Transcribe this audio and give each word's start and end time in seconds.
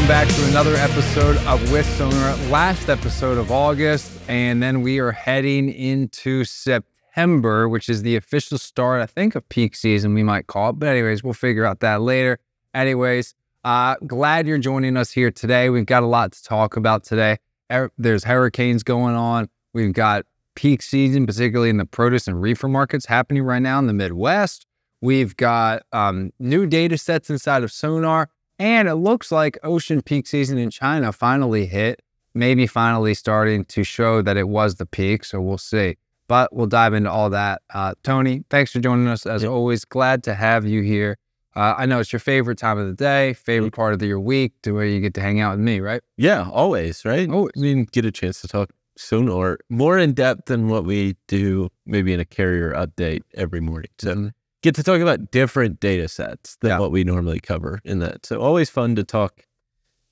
Welcome 0.00 0.26
back 0.26 0.34
to 0.34 0.48
another 0.48 0.74
episode 0.76 1.36
of 1.46 1.70
With 1.70 1.84
Sonar, 1.98 2.34
last 2.48 2.88
episode 2.88 3.36
of 3.36 3.52
August, 3.52 4.10
and 4.28 4.62
then 4.62 4.80
we 4.80 4.98
are 4.98 5.12
heading 5.12 5.68
into 5.70 6.42
September, 6.44 7.68
which 7.68 7.90
is 7.90 8.00
the 8.02 8.16
official 8.16 8.56
start, 8.56 9.02
I 9.02 9.06
think, 9.06 9.34
of 9.34 9.46
peak 9.50 9.76
season, 9.76 10.14
we 10.14 10.22
might 10.22 10.46
call 10.46 10.70
it. 10.70 10.78
But, 10.78 10.88
anyways, 10.88 11.22
we'll 11.22 11.34
figure 11.34 11.66
out 11.66 11.80
that 11.80 12.00
later. 12.00 12.38
Anyways, 12.72 13.34
uh, 13.64 13.96
glad 14.06 14.46
you're 14.46 14.56
joining 14.56 14.96
us 14.96 15.10
here 15.12 15.30
today. 15.30 15.68
We've 15.68 15.84
got 15.84 16.02
a 16.02 16.06
lot 16.06 16.32
to 16.32 16.42
talk 16.42 16.78
about 16.78 17.04
today. 17.04 17.36
Er- 17.70 17.92
There's 17.98 18.24
hurricanes 18.24 18.82
going 18.82 19.16
on. 19.16 19.50
We've 19.74 19.92
got 19.92 20.24
peak 20.54 20.80
season, 20.80 21.26
particularly 21.26 21.68
in 21.68 21.76
the 21.76 21.84
produce 21.84 22.26
and 22.26 22.40
reefer 22.40 22.68
markets, 22.68 23.04
happening 23.04 23.42
right 23.42 23.60
now 23.60 23.78
in 23.78 23.86
the 23.86 23.92
Midwest. 23.92 24.64
We've 25.02 25.36
got 25.36 25.82
um, 25.92 26.32
new 26.38 26.66
data 26.66 26.96
sets 26.96 27.28
inside 27.28 27.62
of 27.64 27.70
Sonar. 27.70 28.30
And 28.60 28.88
it 28.88 28.96
looks 28.96 29.32
like 29.32 29.58
ocean 29.62 30.02
peak 30.02 30.26
season 30.26 30.58
in 30.58 30.70
China 30.70 31.12
finally 31.12 31.64
hit, 31.66 32.02
maybe 32.34 32.66
finally 32.66 33.14
starting 33.14 33.64
to 33.64 33.82
show 33.82 34.20
that 34.20 34.36
it 34.36 34.48
was 34.48 34.74
the 34.76 34.84
peak. 34.84 35.24
So 35.24 35.40
we'll 35.40 35.56
see. 35.58 35.96
But 36.28 36.54
we'll 36.54 36.66
dive 36.66 36.92
into 36.94 37.10
all 37.10 37.30
that. 37.30 37.62
Uh, 37.74 37.94
Tony, 38.04 38.44
thanks 38.50 38.70
for 38.70 38.78
joining 38.78 39.08
us. 39.08 39.24
As 39.24 39.42
Yep. 39.42 39.50
always, 39.50 39.84
glad 39.86 40.22
to 40.24 40.34
have 40.34 40.66
you 40.66 40.82
here. 40.82 41.16
Uh, 41.56 41.74
I 41.76 41.86
know 41.86 41.98
it's 42.00 42.12
your 42.12 42.20
favorite 42.20 42.58
time 42.58 42.78
of 42.78 42.86
the 42.86 42.92
day, 42.92 43.32
favorite 43.32 43.72
part 43.72 43.94
of 43.94 43.98
the, 43.98 44.06
your 44.06 44.20
week, 44.20 44.52
to 44.62 44.72
where 44.72 44.84
you 44.84 45.00
get 45.00 45.14
to 45.14 45.20
hang 45.20 45.40
out 45.40 45.56
with 45.56 45.64
me, 45.64 45.80
right? 45.80 46.02
Yeah, 46.16 46.48
always, 46.52 47.04
right? 47.04 47.28
Always. 47.28 47.52
I 47.56 47.60
mean, 47.60 47.86
get 47.90 48.04
a 48.04 48.12
chance 48.12 48.40
to 48.42 48.48
talk 48.48 48.70
sonar 48.96 49.58
more 49.70 49.98
in 49.98 50.12
depth 50.12 50.44
than 50.46 50.68
what 50.68 50.84
we 50.84 51.16
do 51.26 51.70
maybe 51.86 52.12
in 52.12 52.20
a 52.20 52.24
carrier 52.24 52.72
update 52.74 53.22
every 53.34 53.60
morning. 53.60 53.90
So 53.98 54.14
Mhm. 54.14 54.32
Get 54.62 54.74
to 54.76 54.82
talk 54.82 55.00
about 55.00 55.30
different 55.30 55.80
data 55.80 56.08
sets 56.08 56.56
than 56.60 56.70
Yeah. 56.70 56.78
what 56.78 56.92
we 56.92 57.04
normally 57.04 57.40
cover 57.40 57.80
in 57.84 57.98
that. 58.00 58.26
So 58.26 58.40
always 58.40 58.68
fun 58.70 58.94
to 58.96 59.04
talk, 59.04 59.44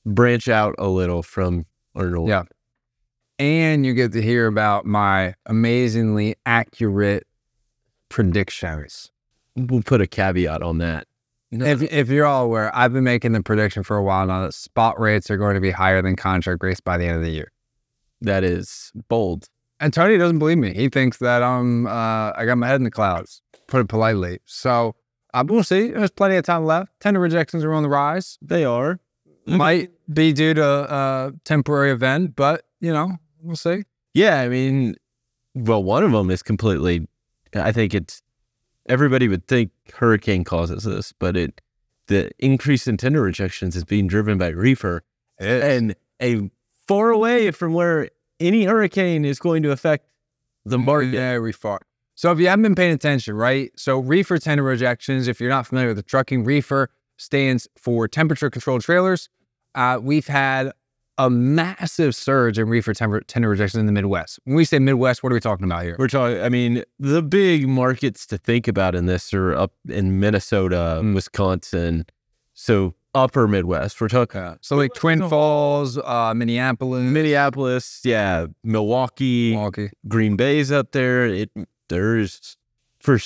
branch 0.06 0.48
out 0.48 0.74
a 0.78 0.88
little 0.88 1.22
from 1.22 1.66
our. 1.94 2.08
Yeah. 2.28 2.44
And 3.38 3.86
you 3.86 3.94
get 3.94 4.12
to 4.12 4.22
hear 4.22 4.46
about 4.46 4.84
my 4.86 5.34
amazingly 5.46 6.34
accurate 6.46 7.26
predictions. 8.08 9.10
We'll 9.56 9.82
put 9.82 10.00
a 10.00 10.06
caveat 10.06 10.62
on 10.62 10.78
that. 10.78 11.06
No, 11.50 11.64
If, 11.64 11.82
if 11.82 12.08
you're 12.08 12.26
all 12.26 12.44
aware, 12.44 12.74
I've 12.76 12.92
been 12.92 13.04
making 13.04 13.32
the 13.32 13.42
prediction 13.42 13.82
for 13.82 13.96
a 13.96 14.02
while 14.02 14.26
now 14.26 14.42
that 14.42 14.54
spot 14.54 15.00
rates 15.00 15.30
are 15.30 15.36
going 15.36 15.54
to 15.54 15.60
be 15.60 15.70
higher 15.70 16.02
than 16.02 16.14
contract 16.16 16.62
rates 16.62 16.80
by 16.80 16.98
the 16.98 17.06
end 17.06 17.16
of 17.16 17.22
the 17.22 17.30
year. 17.30 17.52
that 18.20 18.42
is 18.44 18.91
bold. 19.08 19.48
And 19.80 19.92
Tony 19.92 20.18
doesn't 20.18 20.38
believe 20.38 20.58
me. 20.58 20.74
He 20.74 20.88
thinks 20.88 21.19
that 21.19 21.42
um 21.42 21.86
uh, 21.86 22.32
I 22.34 22.44
got 22.47 22.58
my 22.58 22.66
head 22.66 22.76
in 22.76 22.84
the 22.84 22.91
clouds, 22.91 23.42
put 23.66 23.80
it 23.80 23.88
politely. 23.88 24.38
So 24.47 24.94
uh, 25.34 25.44
we'll 25.47 25.62
see. 25.62 25.88
There's 25.91 26.10
plenty 26.10 26.36
of 26.36 26.44
time 26.44 26.64
left. 26.64 26.92
Tender 27.00 27.20
rejections 27.20 27.64
are 27.64 27.72
on 27.72 27.82
the 27.82 27.88
rise. 27.88 28.38
They 28.42 28.64
are. 28.64 29.00
Might 29.47 29.91
be 30.12 30.34
due 30.34 30.53
to 30.53 30.62
a 30.62 31.32
temporary 31.44 31.91
event, 31.91 32.36
but 32.36 32.64
you 32.80 32.92
know, 32.92 33.16
we'll 33.41 33.56
see. 33.56 33.84
Yeah, 34.12 34.41
I 34.41 34.48
mean, 34.48 34.94
well, 35.54 35.82
one 35.82 36.04
of 36.04 36.12
them 36.12 36.30
is 36.30 36.42
completely. 36.42 37.08
I 37.54 37.72
think 37.72 37.94
it's 37.94 38.22
everybody 38.88 39.26
would 39.26 39.47
think 39.47 39.70
hurricane 39.94 40.44
causes 40.44 40.84
this, 40.84 41.12
but 41.12 41.36
it 41.36 41.60
the 42.08 42.30
increase 42.38 42.86
in 42.86 42.97
tender 42.97 43.22
rejections 43.22 43.76
is 43.76 43.84
being 43.84 44.06
driven 44.06 44.38
by 44.38 44.48
reefer 44.48 45.03
and 45.38 45.94
a 46.20 46.50
far 46.86 47.10
away 47.10 47.50
from 47.50 47.74
where 47.74 48.10
any 48.41 48.65
hurricane 48.65 49.25
is 49.25 49.38
going 49.38 49.62
to 49.62 49.71
affect 49.71 50.06
the 50.65 50.78
market. 50.78 51.10
Very 51.12 51.53
far. 51.53 51.81
So 52.15 52.32
if 52.32 52.38
you 52.41 52.49
haven't 52.49 52.62
been 52.65 52.75
paying 52.75 52.93
attention, 52.93 53.34
right? 53.37 53.71
So 53.76 53.99
reefer 54.00 54.38
tender 54.38 54.65
rejections, 54.65 55.28
if 55.28 55.41
you're 55.41 55.50
not 55.50 55.66
familiar 55.66 55.88
with 55.88 55.97
the 55.99 56.03
trucking, 56.03 56.44
reefer 56.44 56.91
stands 57.16 57.69
for 57.77 58.09
temperature 58.09 58.50
controlled 58.50 58.82
trailers. 58.82 59.28
Uh, 59.75 59.98
we've 60.03 60.27
had 60.27 60.72
a 61.16 61.31
massive 61.31 62.15
surge 62.15 62.59
in 62.59 62.69
reefer 62.69 62.94
tender, 62.94 63.21
tender 63.21 63.48
rejections 63.48 63.78
in 63.81 63.87
the 63.87 63.93
Midwest. 63.93 64.38
When 64.44 64.56
we 64.56 64.65
say 64.65 64.78
Midwest, 64.78 65.22
what 65.22 65.32
are 65.32 65.34
we 65.34 65.41
talking 65.41 65.65
about 65.65 65.82
here? 65.84 65.97
We're 65.98 66.09
talking. 66.09 66.41
I 66.41 66.48
mean, 66.48 66.84
the 66.98 67.22
big 67.22 67.69
markets 67.69 68.27
to 68.28 68.38
think 68.38 68.69
about 68.69 68.94
in 68.94 69.06
this 69.06 69.32
are 69.34 69.54
up 69.54 69.72
in 69.88 70.21
Minnesota, 70.21 71.00
Mm. 71.03 71.15
Wisconsin, 71.15 72.06
so 72.54 72.94
upper 73.18 73.48
Midwest. 73.48 74.00
We're 74.00 74.08
talking 74.08 74.56
So 74.60 74.76
like 74.76 74.94
Twin 74.94 75.28
Falls, 75.28 75.98
uh, 75.98 76.32
Minneapolis, 76.34 77.02
Minneapolis, 77.02 78.00
yeah, 78.04 78.46
Milwaukee, 78.64 79.52
Milwaukee. 79.52 79.90
Green 80.06 80.36
Bay's 80.36 80.70
up 80.72 80.92
there. 80.92 81.26
It 81.26 81.50
there's 81.88 82.56
for 83.00 83.18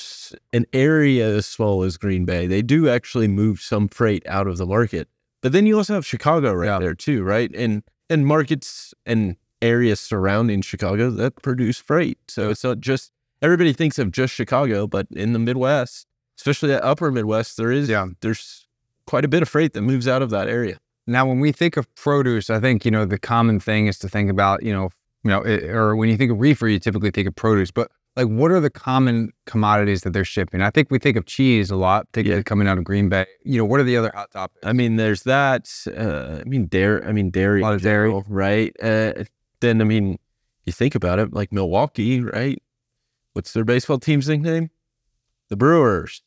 an 0.53 0.67
area 0.73 1.37
as 1.37 1.47
small 1.47 1.83
as 1.83 1.97
Green 1.97 2.25
Bay, 2.25 2.47
they 2.47 2.63
do 2.63 2.89
actually 2.89 3.29
move 3.29 3.61
some 3.61 3.89
freight 3.89 4.23
out 4.27 4.47
of 4.47 4.59
the 4.59 4.67
market. 4.67 5.09
But 5.41 5.53
then 5.53 5.67
you 5.67 5.77
also 5.77 5.95
have 5.95 6.07
Chicago 6.07 6.53
right 6.53 6.67
Yeah. 6.67 6.79
there 6.79 6.95
too, 6.95 7.23
right? 7.23 7.51
And 7.55 7.83
and 8.11 8.27
markets 8.27 8.95
and 9.07 9.37
areas 9.63 10.01
surrounding 10.01 10.61
Chicago 10.63 11.11
that 11.11 11.37
produce 11.43 11.79
freight. 11.79 12.19
So 12.29 12.51
it's 12.51 12.65
not 12.65 12.81
just 12.81 13.13
everybody 13.41 13.73
thinks 13.73 13.99
of 13.99 14.11
just 14.13 14.35
Chicago, 14.35 14.87
but 14.87 15.07
in 15.11 15.33
the 15.33 15.39
Midwest, 15.39 16.07
especially 16.39 16.69
that 16.71 16.83
upper 16.85 17.11
Midwest, 17.11 17.57
there 17.57 17.73
is 17.73 17.89
Yeah. 17.89 18.07
there's 18.21 18.67
quite 19.07 19.25
a 19.25 19.29
bit 19.29 19.43
of 19.43 19.49
freight 19.49 19.73
that 19.75 19.83
moves 19.83 20.07
out 20.09 20.23
of 20.23 20.31
that 20.31 20.49
area. 20.49 20.79
Now, 21.07 21.27
when 21.27 21.41
we 21.41 21.53
think 21.53 21.77
of 21.77 21.93
produce, 21.95 22.49
I 22.51 22.61
think 22.61 22.85
you 22.85 22.91
know 22.91 23.05
the 23.05 23.19
common 23.19 23.59
thing 23.61 23.87
is 23.87 23.99
to 24.01 24.09
think 24.09 24.31
about 24.31 24.63
you 24.63 24.73
know 24.73 24.91
you 25.25 25.31
know 25.31 25.43
it, 25.43 25.65
or 25.65 25.97
when 25.97 26.09
you 26.09 26.17
think 26.17 26.31
of 26.31 26.41
reefer, 26.41 26.69
you 26.69 26.79
typically 26.79 27.11
think 27.11 27.27
of 27.29 27.35
produce. 27.35 27.71
But 27.71 27.91
like, 28.15 28.29
what 28.29 28.51
are 28.51 28.61
the 28.61 28.71
common 28.71 29.33
commodities 29.47 30.03
that 30.03 30.13
they're 30.13 30.25
shipping? 30.25 30.61
I 30.63 30.71
think 30.71 30.91
we 30.91 30.99
think 30.99 31.17
of 31.17 31.25
cheese 31.27 31.71
a 31.71 31.77
lot, 31.77 32.07
particularly 32.13 32.41
Yeah. 32.41 32.45
coming 32.45 32.69
out 32.69 32.77
of 32.79 32.85
Green 32.85 33.09
Bay. 33.09 33.27
You 33.43 33.59
know, 33.59 33.65
what 33.65 33.81
are 33.81 33.85
the 33.85 33.97
other 33.97 34.13
hot 34.15 34.31
topics? 34.31 34.61
I 34.65 34.73
mean, 34.75 34.97
there's 34.97 35.23
that. 35.23 35.69
Uh, 35.87 36.41
I 36.41 36.45
mean, 36.45 36.67
dairy. 36.67 37.03
I 37.05 37.13
mean, 37.13 37.31
dairy. 37.31 37.61
A 37.61 37.65
lot 37.65 37.75
of 37.75 37.83
dairy. 37.83 38.09
general, 38.09 38.25
right? 38.29 38.77
Uh, 38.83 39.25
then, 39.61 39.81
I 39.81 39.85
mean, 39.85 40.19
you 40.67 40.73
think 40.73 40.95
about 40.95 41.19
it, 41.19 41.33
like 41.33 41.53
Milwaukee, 41.53 42.21
right? 42.21 42.63
What's 43.33 43.53
their 43.55 43.65
baseball 43.65 43.99
team's 43.99 44.29
nickname? 44.29 44.71
The 45.49 45.57
Brewers, 45.57 46.23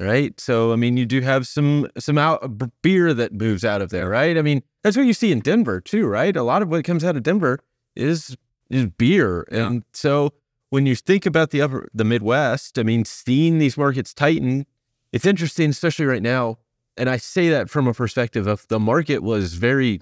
right? 0.00 0.38
So, 0.40 0.72
I 0.72 0.76
mean, 0.76 0.96
you 0.96 1.06
do 1.06 1.20
have 1.20 1.46
some 1.46 1.88
some 1.98 2.18
out 2.18 2.42
uh, 2.42 2.66
beer 2.82 3.14
that 3.14 3.32
moves 3.32 3.64
out 3.64 3.82
of 3.82 3.90
there, 3.90 4.08
right? 4.08 4.36
I 4.36 4.42
mean, 4.42 4.62
that's 4.82 4.96
what 4.96 5.06
you 5.06 5.14
see 5.14 5.32
in 5.32 5.40
Denver 5.40 5.80
too, 5.80 6.06
right? 6.06 6.36
A 6.36 6.42
lot 6.42 6.62
of 6.62 6.68
what 6.68 6.84
comes 6.84 7.04
out 7.04 7.16
of 7.16 7.22
Denver 7.22 7.60
is 7.96 8.36
is 8.70 8.86
beer, 8.86 9.46
Yeah. 9.52 9.66
and 9.66 9.84
so 9.92 10.32
when 10.70 10.86
you 10.86 10.96
think 10.96 11.26
about 11.26 11.50
the 11.50 11.62
upper 11.62 11.88
the 11.94 12.04
Midwest, 12.04 12.78
I 12.78 12.82
mean, 12.82 13.04
seeing 13.04 13.58
these 13.58 13.76
markets 13.76 14.12
tighten, 14.14 14.66
it's 15.12 15.26
interesting, 15.26 15.70
especially 15.70 16.06
right 16.06 16.22
now 16.22 16.58
and 16.96 17.10
I 17.10 17.16
say 17.16 17.48
that 17.50 17.70
from 17.70 17.86
a 17.86 17.94
perspective 17.94 18.46
of 18.46 18.66
the 18.68 18.78
market 18.78 19.22
was 19.22 19.54
very, 19.54 19.94
I 19.94 20.00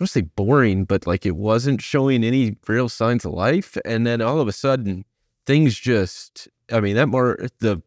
don't 0.00 0.08
say 0.08 0.22
boring, 0.22 0.84
but 0.84 1.06
like 1.06 1.24
it 1.24 1.36
wasn't 1.36 1.80
showing 1.80 2.24
any 2.24 2.56
real 2.66 2.88
signs 2.88 3.24
of 3.24 3.32
life. 3.32 3.76
And 3.84 4.06
then 4.06 4.20
all 4.20 4.40
of 4.40 4.48
a 4.48 4.52
sudden, 4.52 5.04
things 5.46 5.78
just, 5.78 6.48
I 6.70 6.80
mean, 6.80 6.96
that 6.96 7.06
more, 7.08 7.38
the 7.60 7.80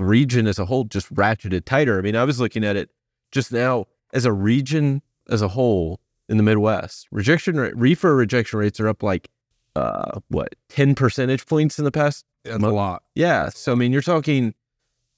region 0.00 0.46
as 0.46 0.58
a 0.58 0.64
whole 0.64 0.84
just 0.84 1.12
ratcheted 1.14 1.64
tighter. 1.64 1.98
I 1.98 2.02
mean, 2.02 2.16
I 2.16 2.24
was 2.24 2.40
looking 2.40 2.64
at 2.64 2.76
it 2.76 2.90
just 3.30 3.52
now 3.52 3.86
as 4.12 4.24
a 4.24 4.32
region 4.32 5.02
as 5.28 5.42
a 5.42 5.48
whole 5.48 6.00
in 6.28 6.36
the 6.36 6.42
Midwest. 6.42 7.06
Rejection 7.10 7.58
rate, 7.58 7.76
reefer 7.76 8.14
rejection 8.14 8.58
rates 8.58 8.80
are 8.80 8.88
up 8.88 9.02
like, 9.02 9.28
uh, 9.76 10.18
what, 10.28 10.54
10 10.70 10.94
percentage 10.94 11.46
points 11.46 11.78
in 11.78 11.84
the 11.84 11.92
past 11.92 12.24
That's 12.44 12.62
a 12.62 12.68
lot. 12.68 13.02
Yeah. 13.14 13.50
So 13.50 13.72
I 13.72 13.74
mean, 13.74 13.92
you're 13.92 14.02
talking 14.02 14.54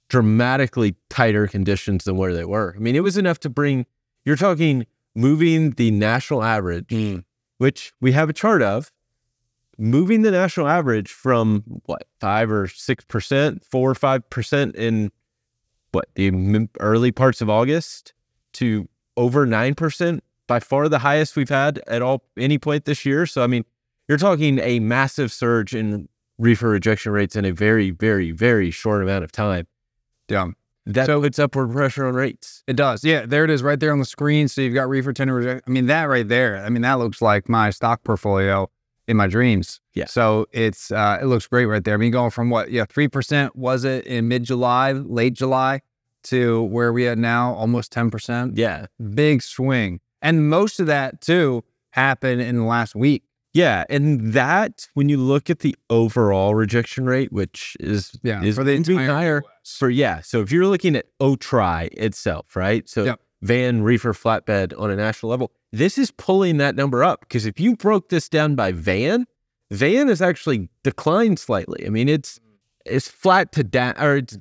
dramatically 0.09 0.95
tighter 1.09 1.47
conditions 1.47 2.05
than 2.05 2.17
where 2.17 2.35
they 2.35 2.45
were. 2.45 2.75
I 2.77 2.79
mean, 2.81 2.97
it 2.97 3.03
was 3.03 3.17
enough 3.17 3.41
to 3.41 3.51
bring. 3.51 3.87
You're 4.25 4.37
talking 4.37 4.87
moving 5.15 5.71
the 5.73 5.91
national 5.91 6.43
average, 6.43 6.95
which 7.59 7.93
we 8.01 8.13
have 8.13 8.29
a 8.29 8.33
chart 8.33 8.63
of, 8.63 8.93
moving 9.79 10.23
the 10.23 10.31
national 10.31 10.69
average 10.69 11.11
from 11.11 11.63
what 11.87 12.05
five 12.21 12.51
or 12.51 12.69
six 12.69 13.05
percent, 13.05 13.65
four 13.65 13.91
or 13.91 13.95
five 13.95 14.29
percent 14.31 14.77
in 14.77 15.11
what 15.93 16.09
the 16.15 16.69
early 16.81 17.13
parts 17.13 17.41
of 17.41 17.51
August 17.51 18.13
to 18.55 18.89
over 19.17 19.45
nine 19.47 19.75
percent 19.75 20.23
by 20.47 20.61
far 20.61 20.89
the 20.89 20.99
highest 20.99 21.37
we've 21.37 21.49
had 21.49 21.81
at 21.87 22.03
all 22.03 22.23
any 22.37 22.59
point 22.59 22.85
this 22.85 23.05
year. 23.07 23.27
So 23.27 23.43
I 23.43 23.47
mean, 23.47 23.65
you're 24.09 24.19
talking 24.19 24.59
a 24.59 24.81
massive 24.81 25.33
surge 25.33 25.75
in 25.75 26.09
reefer 26.39 26.69
rejection 26.69 27.13
rates 27.13 27.37
in 27.37 27.45
a 27.45 27.53
very, 27.53 27.91
very, 27.91 28.31
very 28.31 28.71
short 28.71 29.03
amount 29.03 29.25
of 29.25 29.33
time. 29.33 29.67
Yeah. 30.29 30.49
That 30.87 31.07
So- 31.07 31.21
puts 31.21 31.39
upward 31.39 31.73
pressure 31.73 32.07
on 32.07 32.15
rates. 32.15 32.65
It 32.67 32.75
does. 32.75 33.05
Yeah, 33.05 33.25
there 33.27 33.45
it 33.45 33.51
is 33.51 33.63
right 33.63 33.79
there 33.79 33.93
on 33.93 34.01
the 34.01 34.05
screen. 34.05 34.49
So 34.49 34.61
you've 34.63 34.75
got 34.75 34.89
reefer 34.89 35.13
tender 35.13 35.35
reject. 35.35 35.63
I 35.67 35.71
mean, 35.71 35.87
that 35.87 36.05
right 36.05 36.27
there. 36.27 36.57
I 36.57 36.69
mean, 36.71 36.83
that 36.83 36.99
looks 36.99 37.23
like 37.23 37.49
my 37.49 37.71
stock 37.71 38.03
portfolio 38.03 38.69
in 39.09 39.17
my 39.17 39.27
dreams. 39.27 39.81
Yeah. 39.95 40.07
So 40.07 40.47
it's 40.53 40.91
uh 40.91 41.19
it 41.21 41.27
looks 41.27 41.47
great 41.47 41.67
right 41.67 41.83
there. 41.83 41.95
I 41.95 41.97
mean, 41.99 42.13
going 42.13 42.31
from 42.31 42.51
what, 42.51 42.71
yeah, 42.71 42.85
three 42.89 43.09
percent 43.09 43.57
was 43.57 43.85
it 43.85 44.07
in 44.07 44.29
mid 44.29 44.45
July, 44.45 44.93
late 44.93 45.35
July, 45.35 45.81
to 46.25 46.63
where 46.65 46.93
we 46.93 47.09
at 47.09 47.19
now, 47.19 47.55
almost 47.55 47.93
ten 47.93 48.11
percent. 48.11 48.57
Yeah. 48.57 48.87
Big 49.15 49.43
swing. 49.43 50.01
And 50.21 50.49
most 50.49 50.79
of 50.81 50.87
that 50.87 51.21
too 51.21 51.65
happened 51.91 52.41
in 52.41 52.57
the 52.57 52.65
last 52.65 52.95
week. 52.95 53.25
Yeah. 53.55 53.85
And 53.91 54.33
that, 54.33 54.89
when 54.95 55.11
you 55.11 55.19
look 55.19 55.51
at 55.51 55.59
the 55.59 55.77
overall 55.91 56.55
rejection 56.55 57.05
rate, 57.05 57.33
which 57.33 57.77
is, 57.81 58.19
Yeah. 58.23 58.43
is 58.43 58.57
for 58.57 58.65
the 58.65 58.73
entire 58.73 59.07
higher 59.07 59.43
for, 59.79 59.91
yeah. 59.91 60.23
So 60.23 60.41
if 60.41 60.51
you're 60.51 60.67
looking 60.67 60.97
at 60.97 61.05
OTRI 61.21 61.89
itself, 61.93 62.57
right? 62.57 62.89
So 62.89 63.05
Yep. 63.05 63.21
Van, 63.43 63.83
reefer, 63.83 64.13
flatbed 64.13 64.79
on 64.79 64.91
a 64.91 64.97
national 64.97 65.31
level, 65.31 65.53
this 65.73 65.99
is 65.99 66.11
pulling 66.13 66.57
that 66.59 66.75
number 66.77 67.05
up. 67.05 67.21
Because 67.21 67.45
if 67.47 67.61
you 67.61 67.77
broke 67.77 68.09
this 68.09 68.29
down 68.29 68.55
by 68.55 68.73
van, 68.73 69.27
van 69.71 70.09
has 70.09 70.23
actually 70.23 70.69
declined 70.83 71.39
slightly. 71.39 71.85
I 71.87 71.91
mean, 71.91 72.09
it's, 72.09 72.41
it's 72.87 73.09
flat 73.09 73.53
to 73.53 73.65
down, 73.65 73.95
or 73.99 74.17
it's 74.17 74.39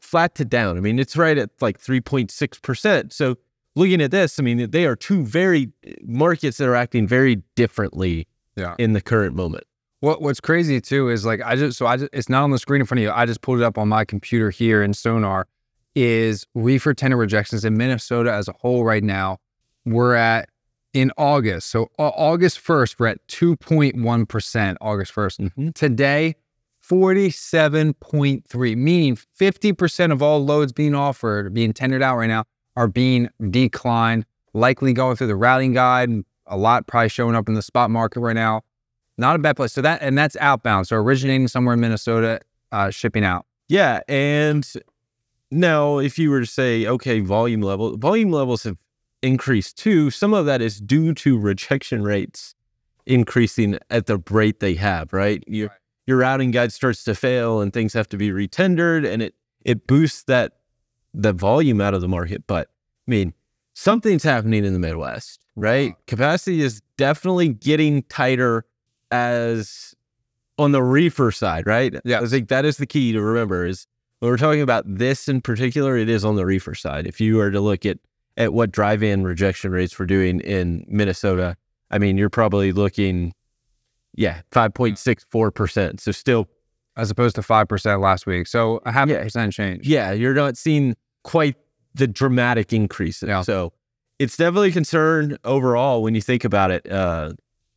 flat 0.00 0.34
to 0.36 0.44
down. 0.44 0.76
I 0.76 0.80
mean, 0.80 0.98
it's 0.98 1.16
right 1.16 1.38
at 1.38 1.50
like 1.60 1.80
3.6%. 1.80 3.12
So 3.12 3.36
looking 3.74 4.00
at 4.00 4.10
this, 4.10 4.38
I 4.38 4.42
mean, 4.42 4.70
they 4.70 4.86
are 4.86 4.96
two 4.96 5.24
very 5.24 5.70
markets 6.02 6.58
that 6.58 6.68
are 6.68 6.74
acting 6.76 7.06
very 7.06 7.36
differently 7.56 8.26
Yeah. 8.56 8.74
in 8.78 8.92
the 8.92 9.00
current 9.00 9.34
moment. 9.34 9.64
What 10.00 10.20
What's 10.20 10.40
crazy 10.40 10.80
too 10.82 11.08
is 11.08 11.24
like 11.24 11.40
I 11.42 11.56
just 11.56 11.78
so 11.78 11.86
I 11.86 11.96
just 11.96 12.10
it's 12.12 12.28
not 12.28 12.42
on 12.44 12.50
the 12.50 12.58
screen 12.58 12.82
in 12.82 12.86
front 12.86 12.98
of 12.98 13.04
you. 13.04 13.10
I 13.10 13.24
just 13.24 13.40
pulled 13.40 13.60
it 13.60 13.64
up 13.64 13.78
on 13.78 13.88
my 13.88 14.04
computer 14.04 14.50
here 14.50 14.82
in 14.82 14.92
Sonar. 14.92 15.46
Is 15.94 16.46
reefer 16.54 16.94
tender 16.94 17.16
rejections 17.16 17.64
in 17.64 17.76
Minnesota 17.76 18.32
as 18.32 18.48
a 18.48 18.52
whole 18.52 18.84
right 18.84 19.04
now? 19.04 19.38
We're 19.84 20.14
at 20.14 20.48
in 20.92 21.12
August. 21.16 21.70
So 21.70 21.88
Au- 21.98 22.12
August 22.16 22.58
first, 22.58 22.98
we're 22.98 23.08
at 23.08 23.26
two 23.28 23.56
point 23.56 23.96
one 24.00 24.26
percent. 24.26 24.78
August 24.80 25.14
1st 25.14 25.74
today, 25.74 26.34
forty 26.80 27.30
seven 27.30 27.94
point 27.94 28.44
three, 28.48 28.74
meaning 28.74 29.16
fifty 29.16 29.72
percent 29.72 30.12
of 30.12 30.22
all 30.22 30.44
loads 30.44 30.72
being 30.72 30.94
offered, 30.94 31.54
being 31.54 31.72
tendered 31.72 32.02
out 32.02 32.16
right 32.16 32.26
now, 32.26 32.44
are 32.76 32.88
being 32.88 33.28
declined. 33.50 34.24
Likely 34.52 34.92
going 34.92 35.16
through 35.16 35.26
the 35.28 35.36
routing 35.36 35.72
guide. 35.74 36.10
A 36.46 36.56
lot 36.56 36.86
probably 36.86 37.08
showing 37.08 37.34
up 37.34 37.48
in 37.48 37.54
the 37.54 37.62
spot 37.62 37.90
market 37.90 38.20
right 38.20 38.34
now 38.34 38.62
not 39.18 39.36
a 39.36 39.38
bad 39.38 39.56
place. 39.56 39.72
So 39.72 39.82
that 39.82 40.02
and 40.02 40.16
that's 40.18 40.36
outbound. 40.40 40.88
So 40.88 40.96
originating 40.96 41.48
somewhere 41.48 41.74
in 41.74 41.80
Minnesota, 41.80 42.40
uh, 42.72 42.90
shipping 42.90 43.24
out. 43.24 43.46
Yeah. 43.68 44.00
And 44.08 44.70
now, 45.54 45.98
if 45.98 46.18
you 46.18 46.30
were 46.30 46.40
to 46.40 46.46
say, 46.46 46.86
okay, 46.86 47.20
volume 47.20 47.62
level, 47.62 47.96
volume 47.96 48.30
levels 48.30 48.64
have 48.64 48.76
increased 49.22 49.78
too. 49.78 50.10
Some 50.10 50.34
of 50.34 50.46
that 50.46 50.60
is 50.60 50.80
due 50.80 51.14
to 51.14 51.38
rejection 51.38 52.02
rates 52.02 52.54
increasing 53.06 53.78
at 53.90 54.06
the 54.06 54.22
rate 54.30 54.60
they 54.60 54.74
have, 54.74 55.12
right? 55.12 55.42
Your, 55.46 55.68
Right. 55.68 55.78
your 56.06 56.18
routing 56.18 56.50
guide 56.50 56.72
starts 56.72 57.04
to 57.04 57.14
fail 57.14 57.60
and 57.60 57.72
things 57.72 57.92
have 57.92 58.08
to 58.10 58.16
be 58.16 58.30
retendered 58.30 59.06
and 59.10 59.22
it, 59.22 59.34
it 59.64 59.86
boosts 59.86 60.24
that, 60.24 60.52
the 61.14 61.32
volume 61.32 61.80
out 61.80 61.94
of 61.94 62.00
the 62.00 62.08
market. 62.08 62.44
But 62.46 62.68
I 63.06 63.10
mean, 63.10 63.32
something's 63.74 64.24
happening 64.24 64.64
in 64.64 64.72
the 64.72 64.78
Midwest, 64.80 65.44
right? 65.54 65.90
Wow. 65.90 65.98
Capacity 66.08 66.60
is 66.60 66.82
definitely 66.96 67.48
getting 67.48 68.02
tighter 68.04 68.64
as 69.12 69.94
on 70.58 70.72
the 70.72 70.82
reefer 70.82 71.30
side, 71.30 71.66
right? 71.66 71.94
Yeah. 72.04 72.20
I 72.20 72.26
think 72.26 72.48
that 72.48 72.64
is 72.64 72.78
the 72.78 72.86
key 72.86 73.12
to 73.12 73.20
remember 73.20 73.64
is 73.64 73.86
when 74.24 74.30
we're 74.32 74.38
talking 74.38 74.62
about 74.62 74.84
this 74.86 75.28
in 75.28 75.42
particular, 75.42 75.98
it 75.98 76.08
is 76.08 76.24
on 76.24 76.34
the 76.34 76.46
reefer 76.46 76.74
side. 76.74 77.06
If 77.06 77.20
you 77.20 77.36
were 77.36 77.50
to 77.50 77.60
look 77.60 77.84
at 77.84 77.98
at 78.38 78.54
what 78.54 78.72
dry 78.72 78.96
van 78.96 79.22
rejection 79.22 79.70
rates 79.70 79.98
we're 79.98 80.06
doing 80.06 80.40
in 80.40 80.82
Minnesota, 80.88 81.56
I 81.90 81.98
mean, 81.98 82.16
you're 82.16 82.30
probably 82.30 82.72
looking, 82.72 83.34
yeah, 84.14 84.40
five 84.50 84.72
point 84.72 84.98
six 84.98 85.26
four 85.30 85.50
percent. 85.50 86.00
So 86.00 86.10
still, 86.10 86.48
as 86.96 87.10
opposed 87.10 87.36
to 87.36 87.42
five 87.42 87.68
percent 87.68 88.00
last 88.00 88.26
week. 88.26 88.46
So 88.46 88.80
a 88.86 88.92
half 88.92 89.10
Yeah. 89.10 89.22
percent 89.22 89.52
change. 89.52 89.86
yeah, 89.86 90.12
you're 90.12 90.32
not 90.32 90.56
seeing 90.56 90.96
quite 91.22 91.56
the 91.94 92.06
dramatic 92.06 92.72
increases. 92.72 93.28
Yeah. 93.28 93.42
So 93.42 93.74
it's 94.18 94.38
definitely 94.38 94.70
a 94.70 94.72
concern 94.72 95.36
overall 95.44 96.02
when 96.02 96.14
you 96.14 96.22
think 96.22 96.44
about 96.44 96.70
it. 96.70 96.90
Uh, 96.90 97.34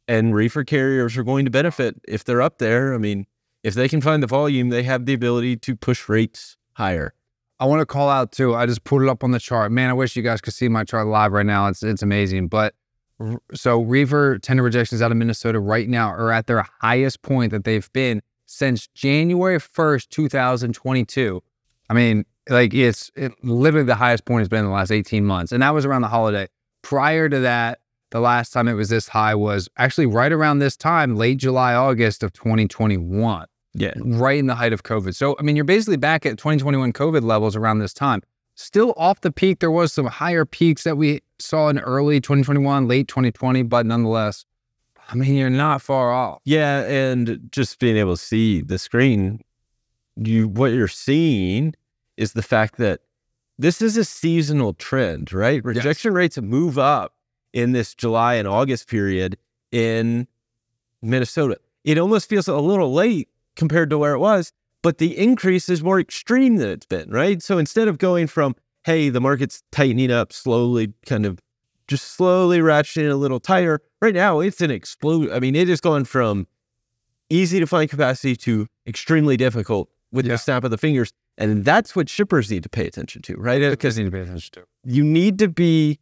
and 0.08 0.34
reefer 0.34 0.64
carriers 0.64 1.18
are 1.18 1.24
going 1.26 1.44
to 1.44 1.52
benefit 1.52 2.00
if 2.08 2.24
they're 2.24 2.42
up 2.42 2.60
there. 2.60 2.94
I 2.96 3.00
mean, 3.00 3.26
if 3.68 3.74
they 3.74 3.90
can 3.90 4.00
find 4.00 4.24
the 4.24 4.28
volume, 4.28 4.70
they 4.70 4.84
have 4.84 5.06
the 5.06 5.14
ability 5.14 5.58
to 5.58 5.76
push 5.76 6.08
rates 6.08 6.56
higher. 6.76 7.14
I 7.60 7.66
want 7.66 7.82
to 7.82 7.86
call 7.86 8.08
out 8.08 8.32
too. 8.32 8.56
I 8.56 8.66
just 8.66 8.86
put 8.86 9.04
it 9.04 9.10
up 9.10 9.26
on 9.26 9.32
the 9.32 9.40
chart. 9.40 9.74
Man, 9.74 9.90
I 9.90 9.94
wish 9.94 10.16
you 10.16 10.24
guys 10.24 10.40
could 10.40 10.54
see 10.54 10.70
my 10.70 10.86
chart 10.86 11.06
live 11.06 11.34
right 11.34 11.46
now. 11.46 11.68
It's 11.68 11.84
it's 11.84 12.02
amazing. 12.02 12.48
But 12.48 12.76
so 13.54 13.82
reefer 13.82 14.40
tender 14.40 14.64
rejections 14.64 15.02
out 15.02 15.12
of 15.12 15.18
Minnesota 15.18 15.60
right 15.60 15.90
now 15.90 16.12
are 16.12 16.32
at 16.32 16.48
their 16.48 16.66
highest 16.80 17.24
point 17.24 17.52
that 17.52 17.66
they've 17.66 17.92
been 17.92 18.22
since 18.46 18.88
January 18.88 19.60
first, 19.60 20.12
two 20.12 20.30
thousand 20.30 20.72
twenty-two. 20.72 21.44
I 21.90 21.94
mean, 21.94 22.24
like 22.48 22.74
it's 22.74 23.12
it, 23.18 23.34
literally 23.44 23.86
the 23.86 23.96
highest 23.96 24.24
point 24.24 24.40
has 24.40 24.48
been 24.48 24.60
in 24.60 24.66
the 24.68 24.72
last 24.72 24.92
eighteen 24.92 25.26
months, 25.26 25.52
and 25.52 25.62
that 25.62 25.74
was 25.74 25.84
around 25.84 26.04
the 26.04 26.08
holiday. 26.08 26.48
Prior 26.84 27.28
to 27.28 27.40
that, 27.42 27.80
the 28.12 28.22
last 28.22 28.54
time 28.54 28.70
it 28.70 28.76
was 28.76 28.88
this 28.88 29.10
high 29.10 29.36
was 29.36 29.68
actually 29.78 30.06
right 30.06 30.32
around 30.32 30.60
this 30.60 30.78
time, 30.78 31.18
late 31.18 31.38
July, 31.38 31.74
August 31.74 32.24
of 32.24 32.32
2021 32.32 33.46
Yeah. 33.78 33.94
right 33.98 34.40
in 34.40 34.48
the 34.48 34.56
height 34.56 34.74
of 34.74 34.84
COVID. 34.84 35.16
So, 35.16 35.36
I 35.40 35.44
mean, 35.44 35.56
you're 35.56 35.66
basically 35.66 35.98
back 35.98 36.26
at 36.26 36.38
2021 36.38 36.94
COVID 36.94 37.24
levels 37.24 37.56
around 37.56 37.80
this 37.80 37.94
time. 37.94 38.22
Still 38.56 38.94
off 38.98 39.22
the 39.22 39.32
peak. 39.32 39.60
There 39.60 39.70
was 39.70 39.94
some 39.94 40.08
higher 40.08 40.44
peaks 40.44 40.84
that 40.84 40.98
we 40.98 41.22
saw 41.38 41.70
in 41.70 41.78
early 41.80 42.20
2021, 42.20 42.88
late 42.88 43.08
2020, 43.08 43.62
but 43.64 43.86
nonetheless, 43.86 44.46
I 45.10 45.16
mean, 45.16 45.36
you're 45.36 45.50
not 45.50 45.82
far 45.82 46.12
off. 46.12 46.42
Yeah, 46.44 46.82
and 46.86 47.40
just 47.52 47.80
being 47.80 47.98
able 47.98 48.18
to 48.18 48.22
see 48.22 48.62
the 48.62 48.80
screen, 48.80 49.42
you 50.16 50.48
what 50.48 50.72
you're 50.74 50.88
seeing 50.88 51.76
is 52.18 52.34
the 52.34 52.42
fact 52.42 52.78
that 52.78 53.02
this 53.60 53.82
is 53.82 53.96
a 53.96 54.04
seasonal 54.04 54.74
trend, 54.74 55.32
right? 55.32 55.64
Rejection 55.64 56.14
rates 56.14 56.40
move 56.40 56.78
up 56.78 57.14
in 57.54 57.72
this 57.72 57.94
July 57.96 58.36
and 58.36 58.48
August 58.48 58.90
period 58.90 59.38
in 59.72 60.28
Minnesota. 61.02 61.58
It 61.84 61.98
almost 61.98 62.28
feels 62.30 62.48
a 62.48 62.58
little 62.58 62.94
late 62.94 63.30
compared 63.58 63.90
to 63.90 63.98
where 63.98 64.14
it 64.14 64.20
was, 64.20 64.54
but 64.82 65.00
the 65.00 65.18
increase 65.18 65.68
is 65.68 65.84
more 65.84 66.00
extreme 66.00 66.56
than 66.58 66.70
it's 66.70 66.86
been, 66.86 67.10
right? 67.12 67.42
So 67.44 67.58
instead 67.58 67.90
of 67.90 67.98
going 67.98 68.28
from, 68.28 68.56
hey, 68.86 69.10
the 69.10 69.20
market's 69.20 69.64
tightening 69.72 70.12
up 70.12 70.32
slowly, 70.32 70.94
kind 71.06 71.26
of 71.26 71.40
just 71.88 72.16
slowly 72.16 72.60
ratcheting 72.60 73.12
a 73.12 73.16
little 73.16 73.40
tighter, 73.40 73.82
right 74.02 74.14
now 74.14 74.40
it's 74.40 74.62
an 74.62 74.72
explode. 74.72 75.32
I 75.32 75.40
mean, 75.40 75.56
it 75.56 75.68
is 75.68 75.82
going 75.82 76.06
from 76.06 76.48
easy 77.30 77.60
to 77.60 77.68
find 77.68 77.90
capacity 77.90 78.36
to 78.38 78.68
extremely 78.88 79.36
difficult 79.36 79.90
with 80.12 80.26
Yeah. 80.26 80.34
the 80.34 80.38
snap 80.38 80.64
of 80.64 80.72
the 80.72 80.78
fingers. 80.78 81.12
And 81.38 81.66
that's 81.66 81.96
what 81.96 82.10
shippers 82.10 82.50
need 82.50 82.64
to 82.64 82.70
pay 82.70 82.88
attention 82.88 83.22
to, 83.24 83.36
right? 83.36 83.60
Because 83.70 83.98
need 83.98 84.06
to 84.06 84.12
pay 84.12 84.22
attention 84.22 84.52
to. 84.54 84.64
you 84.86 85.04
need 85.04 85.38
to 85.40 85.48
be 85.50 86.00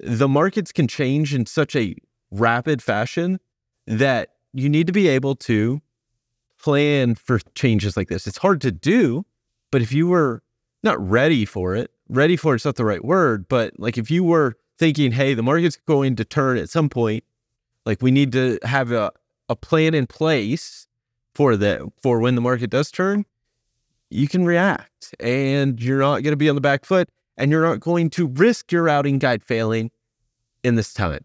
the 0.00 0.26
markets 0.26 0.72
can 0.72 0.88
change 0.88 1.34
in 1.34 1.44
such 1.46 1.76
a 1.76 1.94
rapid 2.30 2.82
fashion 2.82 3.38
that 3.86 4.30
you 4.52 4.68
need 4.68 4.86
to 4.86 4.92
be 4.92 5.06
able 5.08 5.34
to 5.36 5.80
plan 6.62 7.14
for 7.14 7.40
changes 7.54 7.96
like 7.96 8.08
this. 8.08 8.26
It's 8.26 8.38
hard 8.38 8.60
to 8.62 8.70
do, 8.70 9.24
but 9.70 9.82
if 9.82 9.92
you 9.92 10.06
were 10.06 10.42
not 10.82 10.98
ready 11.00 11.44
for 11.44 11.74
it, 11.74 11.90
ready 12.08 12.36
for 12.36 12.54
it's 12.54 12.64
not 12.64 12.76
the 12.76 12.84
right 12.84 13.04
word, 13.04 13.48
but 13.48 13.78
like 13.78 13.98
if 13.98 14.10
you 14.10 14.24
were 14.24 14.56
thinking, 14.78 15.12
hey, 15.12 15.34
the 15.34 15.42
market's 15.42 15.76
going 15.86 16.16
to 16.16 16.24
turn 16.24 16.58
at 16.58 16.70
some 16.70 16.88
point, 16.88 17.24
like 17.84 18.02
we 18.02 18.10
need 18.10 18.32
to 18.32 18.58
have 18.62 18.92
a, 18.92 19.12
a 19.48 19.56
plan 19.56 19.94
in 19.94 20.06
place 20.06 20.86
for 21.34 21.56
the 21.56 21.90
for 22.02 22.20
when 22.20 22.34
the 22.34 22.40
market 22.40 22.70
does 22.70 22.90
turn, 22.90 23.24
you 24.10 24.28
can 24.28 24.44
react 24.44 25.14
and 25.20 25.80
you're 25.80 26.00
not 26.00 26.22
going 26.22 26.32
to 26.32 26.36
be 26.36 26.48
on 26.48 26.54
the 26.54 26.60
back 26.60 26.84
foot 26.84 27.08
and 27.36 27.50
you're 27.50 27.66
not 27.66 27.80
going 27.80 28.10
to 28.10 28.26
risk 28.26 28.70
your 28.70 28.84
routing 28.84 29.18
guide 29.18 29.42
failing 29.42 29.90
in 30.62 30.74
this 30.74 30.92
time. 30.92 31.24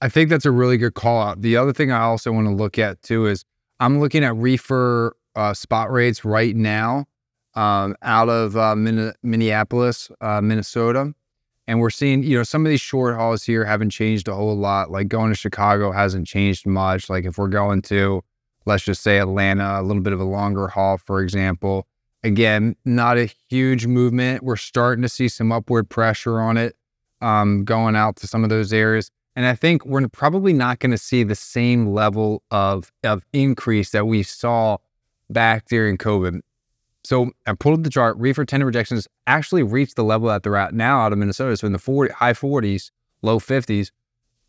I 0.00 0.08
think 0.08 0.30
that's 0.30 0.46
a 0.46 0.50
really 0.50 0.78
good 0.78 0.94
call 0.94 1.20
out. 1.20 1.42
The 1.42 1.56
other 1.56 1.72
thing 1.72 1.92
I 1.92 2.00
also 2.00 2.32
want 2.32 2.46
to 2.46 2.54
look 2.54 2.78
at 2.78 3.02
too 3.02 3.26
is 3.26 3.44
I'm 3.80 4.00
looking 4.00 4.24
at 4.24 4.34
reefer 4.36 5.16
uh, 5.36 5.54
spot 5.54 5.90
rates 5.90 6.24
right 6.24 6.56
now 6.56 7.06
um, 7.54 7.96
out 8.02 8.28
of 8.28 8.56
uh, 8.56 8.74
Min- 8.76 9.12
Minneapolis, 9.22 10.10
uh, 10.20 10.40
Minnesota. 10.40 11.12
And 11.66 11.80
we're 11.80 11.90
seeing, 11.90 12.22
you 12.22 12.36
know, 12.36 12.42
some 12.42 12.66
of 12.66 12.70
these 12.70 12.80
short 12.80 13.14
hauls 13.14 13.44
here 13.44 13.64
haven't 13.64 13.90
changed 13.90 14.26
a 14.26 14.34
whole 14.34 14.56
lot. 14.56 14.90
Like 14.90 15.08
going 15.08 15.30
to 15.30 15.36
Chicago 15.36 15.92
hasn't 15.92 16.26
changed 16.26 16.66
much. 16.66 17.08
Like 17.08 17.24
if 17.24 17.38
we're 17.38 17.48
going 17.48 17.82
to, 17.82 18.24
let's 18.66 18.82
just 18.82 19.02
say 19.02 19.18
Atlanta, 19.18 19.80
a 19.80 19.82
little 19.82 20.02
bit 20.02 20.12
of 20.12 20.20
a 20.20 20.24
longer 20.24 20.66
haul, 20.68 20.98
for 20.98 21.22
example. 21.22 21.86
Again, 22.24 22.74
not 22.84 23.18
a 23.18 23.30
huge 23.48 23.86
movement. 23.86 24.42
We're 24.42 24.56
starting 24.56 25.02
to 25.02 25.08
see 25.08 25.28
some 25.28 25.52
upward 25.52 25.88
pressure 25.88 26.40
on 26.40 26.56
it 26.56 26.76
um, 27.20 27.64
going 27.64 27.96
out 27.96 28.16
to 28.16 28.26
some 28.26 28.42
of 28.42 28.50
those 28.50 28.72
areas. 28.72 29.10
And 29.36 29.46
I 29.46 29.54
think 29.54 29.84
we're 29.86 30.06
probably 30.08 30.52
not 30.52 30.80
going 30.80 30.90
to 30.90 30.98
see 30.98 31.22
the 31.22 31.34
same 31.34 31.92
level 31.92 32.42
of, 32.50 32.92
of 33.04 33.24
increase 33.32 33.90
that 33.90 34.06
we 34.06 34.22
saw 34.22 34.78
back 35.28 35.66
during 35.68 35.96
COVID. 35.96 36.40
So 37.04 37.30
I 37.46 37.54
pulled 37.54 37.78
up 37.78 37.84
the 37.84 37.90
chart. 37.90 38.16
Reefer 38.18 38.44
tender 38.44 38.66
rejections 38.66 39.08
actually 39.26 39.62
reached 39.62 39.96
the 39.96 40.04
level 40.04 40.28
that 40.28 40.42
they're 40.42 40.56
at 40.56 40.74
now 40.74 41.00
out 41.00 41.12
of 41.12 41.18
Minnesota. 41.18 41.56
So 41.56 41.66
in 41.66 41.72
the 41.72 41.78
40, 41.78 42.12
high 42.12 42.32
40s, 42.32 42.90
low 43.22 43.38
50s, 43.38 43.90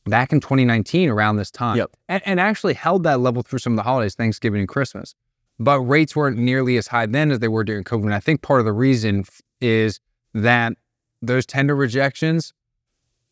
back 0.05 0.33
in 0.33 0.39
2019 0.39 1.09
around 1.09 1.37
this 1.37 1.51
time. 1.51 1.77
Yep. 1.77 1.91
And, 2.09 2.23
and 2.25 2.39
actually 2.39 2.73
held 2.73 3.03
that 3.03 3.19
level 3.19 3.43
through 3.43 3.59
some 3.59 3.73
of 3.73 3.77
the 3.77 3.83
holidays, 3.83 4.15
Thanksgiving 4.15 4.59
and 4.59 4.67
Christmas. 4.67 5.15
But 5.59 5.81
rates 5.81 6.15
weren't 6.15 6.37
nearly 6.37 6.77
as 6.77 6.87
high 6.87 7.05
then 7.05 7.31
as 7.31 7.39
they 7.39 7.47
were 7.47 7.63
during 7.63 7.83
COVID. 7.83 8.03
And 8.03 8.13
I 8.13 8.19
think 8.19 8.41
part 8.41 8.59
of 8.59 8.65
the 8.65 8.73
reason 8.73 9.25
is 9.61 9.99
that 10.33 10.73
those 11.21 11.45
tender 11.45 11.75
rejections, 11.75 12.51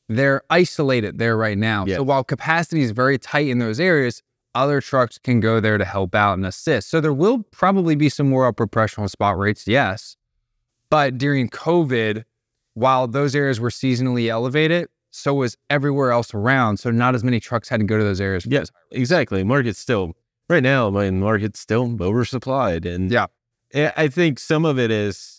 they're 0.09 0.41
isolated 0.49 1.19
there 1.19 1.37
right 1.37 1.57
now. 1.57 1.85
Yeah. 1.85 1.97
So 1.97 2.03
while 2.03 2.23
capacity 2.23 2.81
is 2.81 2.91
very 2.91 3.17
tight 3.17 3.47
in 3.47 3.59
those 3.59 3.79
areas, 3.79 4.21
other 4.55 4.81
trucks 4.81 5.17
can 5.19 5.39
go 5.39 5.59
there 5.59 5.77
to 5.77 5.85
help 5.85 6.15
out 6.15 6.33
and 6.33 6.45
assist. 6.45 6.89
So 6.89 6.99
there 6.99 7.13
will 7.13 7.43
probably 7.51 7.95
be 7.95 8.09
some 8.09 8.27
more 8.29 8.45
upward 8.47 8.71
pressure 8.71 9.01
on 9.01 9.07
spot 9.07 9.37
rates, 9.37 9.67
yes. 9.67 10.17
But 10.89 11.17
during 11.19 11.49
COVID, 11.49 12.25
while 12.73 13.07
those 13.07 13.35
areas 13.35 13.59
were 13.59 13.69
seasonally 13.69 14.27
elevated, 14.27 14.89
so 15.11 15.35
was 15.35 15.55
everywhere 15.69 16.11
else 16.11 16.33
around. 16.33 16.77
So 16.77 16.89
not 16.89 17.13
as 17.13 17.23
many 17.23 17.39
trucks 17.39 17.69
had 17.69 17.79
to 17.79 17.85
go 17.85 17.97
to 17.97 18.03
those 18.03 18.19
areas. 18.19 18.45
Yes, 18.47 18.71
exactly. 18.91 19.43
Market's 19.43 19.79
still 19.79 20.15
right 20.49 20.63
now. 20.63 20.89
My 20.89 21.11
market's 21.11 21.59
still 21.59 21.87
oversupplied, 21.87 22.85
and 22.85 23.11
Yeah. 23.11 23.27
I 23.75 24.07
think 24.07 24.39
some 24.39 24.65
of 24.65 24.79
it 24.79 24.89
is, 24.89 25.38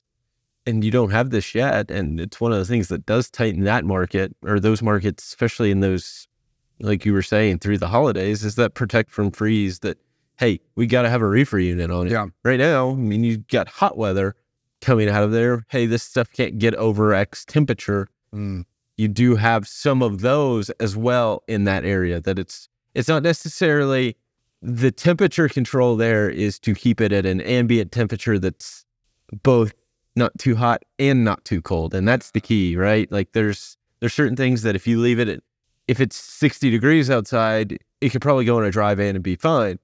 and 0.70 0.84
you 0.84 0.90
don't 0.90 1.10
have 1.10 1.30
this 1.30 1.54
yet, 1.54 1.90
and 1.90 2.18
it's 2.20 2.40
one 2.40 2.52
of 2.52 2.58
the 2.58 2.64
things 2.64 2.88
that 2.88 3.04
does 3.04 3.28
tighten 3.30 3.64
that 3.64 3.84
market 3.84 4.34
or 4.42 4.58
those 4.60 4.80
markets, 4.82 5.24
especially 5.24 5.70
in 5.70 5.80
those, 5.80 6.26
like 6.80 7.04
you 7.04 7.12
were 7.12 7.22
saying, 7.22 7.58
through 7.58 7.78
the 7.78 7.88
holidays, 7.88 8.44
is 8.44 8.54
that 8.54 8.74
protect 8.74 9.10
from 9.10 9.30
freeze. 9.30 9.80
That 9.80 9.98
hey, 10.38 10.60
we 10.74 10.86
got 10.86 11.02
to 11.02 11.10
have 11.10 11.20
a 11.20 11.26
reefer 11.28 11.58
unit 11.58 11.90
on 11.90 12.06
it. 12.06 12.12
Yeah. 12.12 12.26
Right 12.44 12.58
now, 12.58 12.92
I 12.92 12.94
mean, 12.94 13.24
you 13.24 13.38
got 13.38 13.68
hot 13.68 13.98
weather 13.98 14.34
coming 14.80 15.08
out 15.10 15.22
of 15.22 15.32
there. 15.32 15.66
Hey, 15.68 15.84
this 15.84 16.02
stuff 16.02 16.32
can't 16.32 16.58
get 16.58 16.74
over 16.76 17.12
X 17.12 17.44
temperature 17.44 18.08
Mm. 18.32 18.64
you 18.96 19.08
do 19.08 19.34
have 19.34 19.66
some 19.66 20.02
of 20.02 20.20
those 20.20 20.70
as 20.78 20.96
well 20.96 21.42
in 21.48 21.64
that 21.64 21.84
area 21.84 22.20
that 22.20 22.38
it's 22.38 22.68
it's 22.94 23.08
not 23.08 23.24
necessarily 23.24 24.16
the 24.62 24.92
temperature 24.92 25.48
control 25.48 25.96
there 25.96 26.30
is 26.30 26.60
to 26.60 26.74
keep 26.74 27.00
it 27.00 27.10
at 27.12 27.26
an 27.26 27.40
ambient 27.40 27.90
temperature 27.90 28.38
that's 28.38 28.84
both 29.42 29.72
not 30.16 30.32
too 30.38 30.56
hot 30.56 30.82
and 30.98 31.24
not 31.24 31.44
too 31.44 31.62
cold 31.62 31.94
and 31.94 32.06
that's 32.06 32.30
the 32.32 32.40
key 32.40 32.76
right 32.76 33.10
like 33.12 33.32
there's 33.32 33.76
there's 34.00 34.12
certain 34.14 34.36
things 34.36 34.62
that 34.62 34.74
if 34.74 34.86
you 34.86 35.00
leave 35.00 35.18
it 35.20 35.28
at 35.28 35.40
if 35.88 36.00
it's 36.00 36.16
60 36.16 36.70
degrees 36.70 37.10
outside 37.10 37.78
it 38.00 38.10
could 38.10 38.20
probably 38.22 38.44
go 38.44 38.58
in 38.58 38.64
a 38.64 38.70
dry 38.70 38.94
van 38.94 39.14
and 39.14 39.22
be 39.24 39.36
fine 39.36 39.78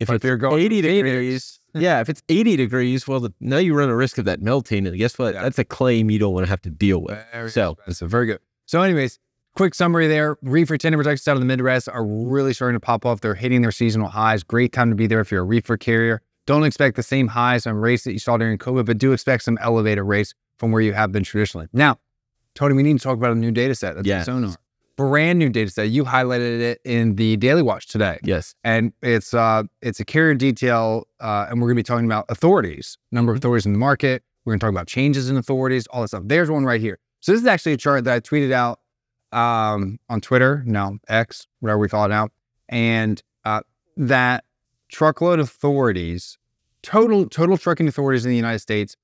if 0.00 0.10
if 0.10 0.24
you're 0.24 0.36
going 0.36 0.60
80 0.62 0.82
to 0.82 0.88
degrees 1.02 1.60
yeah 1.74 2.00
if 2.00 2.08
it's 2.08 2.22
80 2.28 2.56
degrees 2.56 3.06
well 3.06 3.20
the, 3.20 3.32
now 3.40 3.58
you 3.58 3.74
run 3.74 3.88
a 3.90 3.96
risk 3.96 4.16
of 4.18 4.24
that 4.24 4.40
melting 4.40 4.86
and 4.86 4.96
guess 4.96 5.18
what 5.18 5.34
Yeah. 5.34 5.42
that's 5.42 5.58
a 5.58 5.64
claim 5.64 6.10
you 6.10 6.18
don't 6.18 6.32
want 6.32 6.46
to 6.46 6.50
have 6.50 6.62
to 6.62 6.70
deal 6.70 7.02
with 7.02 7.18
Very 7.32 7.50
so. 7.50 7.76
Very 7.90 8.26
good. 8.26 8.38
So, 8.66 8.82
anyways, 8.82 9.18
quick 9.54 9.74
summary 9.74 10.06
there. 10.08 10.36
Reefer 10.42 10.76
tender 10.78 10.98
rejections 10.98 11.26
out 11.26 11.32
of 11.36 11.40
the 11.40 11.46
Midwest 11.46 11.88
are 11.88 12.04
really 12.04 12.52
starting 12.52 12.76
to 12.76 12.80
pop 12.80 13.04
off. 13.06 13.20
They're 13.22 13.34
hitting 13.34 13.62
their 13.62 13.72
seasonal 13.72 14.08
highs. 14.08 14.42
Great 14.42 14.72
time 14.72 14.90
to 14.90 14.94
be 14.94 15.06
there 15.06 15.20
if 15.20 15.30
you're 15.32 15.40
a 15.40 15.44
reefer 15.44 15.76
carrier. 15.76 16.20
Don't 16.48 16.64
expect 16.64 16.96
the 16.96 17.02
same 17.02 17.28
highs 17.28 17.66
on 17.66 17.74
rates 17.74 18.04
that 18.04 18.14
you 18.14 18.18
saw 18.18 18.38
during 18.38 18.56
COVID, 18.56 18.86
but 18.86 18.96
do 18.96 19.12
expect 19.12 19.42
some 19.42 19.58
elevated 19.60 20.04
rates 20.04 20.32
from 20.56 20.72
where 20.72 20.80
you 20.80 20.94
have 20.94 21.12
been 21.12 21.22
traditionally. 21.22 21.68
Now, 21.74 21.98
Tony, 22.54 22.74
we 22.74 22.82
need 22.82 22.96
to 22.96 23.04
talk 23.04 23.18
about 23.18 23.32
a 23.32 23.34
new 23.34 23.50
data 23.50 23.74
set. 23.74 23.96
That's 23.96 24.08
Yes. 24.08 24.24
Sonar. 24.24 24.56
Brand 24.96 25.38
new 25.38 25.50
data 25.50 25.70
set. 25.70 25.90
You 25.90 26.04
highlighted 26.04 26.60
it 26.60 26.80
in 26.86 27.16
the 27.16 27.36
Daily 27.36 27.60
Watch 27.60 27.86
today 27.86 28.18
yes 28.24 28.54
and 28.64 28.94
it's 29.02 29.34
uh 29.34 29.64
it's 29.82 30.00
a 30.00 30.06
carrier 30.06 30.34
detail 30.34 31.06
uh 31.20 31.48
and 31.50 31.60
we're 31.60 31.68
going 31.68 31.76
to 31.76 31.80
be 31.80 31.82
talking 31.82 32.06
about 32.06 32.24
authorities 32.30 32.96
number 33.12 33.30
of 33.30 33.36
authorities 33.36 33.66
in 33.66 33.74
the 33.74 33.78
market 33.78 34.22
we're 34.46 34.52
going 34.52 34.58
to 34.58 34.64
talk 34.64 34.72
about 34.72 34.86
changes 34.86 35.28
in 35.28 35.36
authorities 35.36 35.86
all 35.88 36.00
that 36.00 36.08
stuff 36.08 36.22
there's 36.24 36.50
one 36.50 36.64
right 36.64 36.80
here 36.80 36.98
so 37.20 37.30
this 37.30 37.42
is 37.42 37.46
actually 37.46 37.74
a 37.74 37.76
chart 37.76 38.04
that 38.04 38.14
i 38.14 38.20
tweeted 38.20 38.52
out 38.52 38.80
um 39.38 39.98
on 40.08 40.20
twitter 40.20 40.62
no 40.66 40.98
x 41.08 41.46
whatever 41.60 41.78
we 41.78 41.88
call 41.88 42.06
it 42.06 42.08
now 42.08 42.28
and 42.70 43.22
uh 43.44 43.60
that 43.98 44.44
truckload 44.88 45.38
authorities 45.40 46.38
total 46.82 47.28
total 47.28 47.56
trucking 47.56 47.88
authorities 47.88 48.24
in 48.24 48.30
the 48.30 48.36
united 48.36 48.58
states 48.60 48.96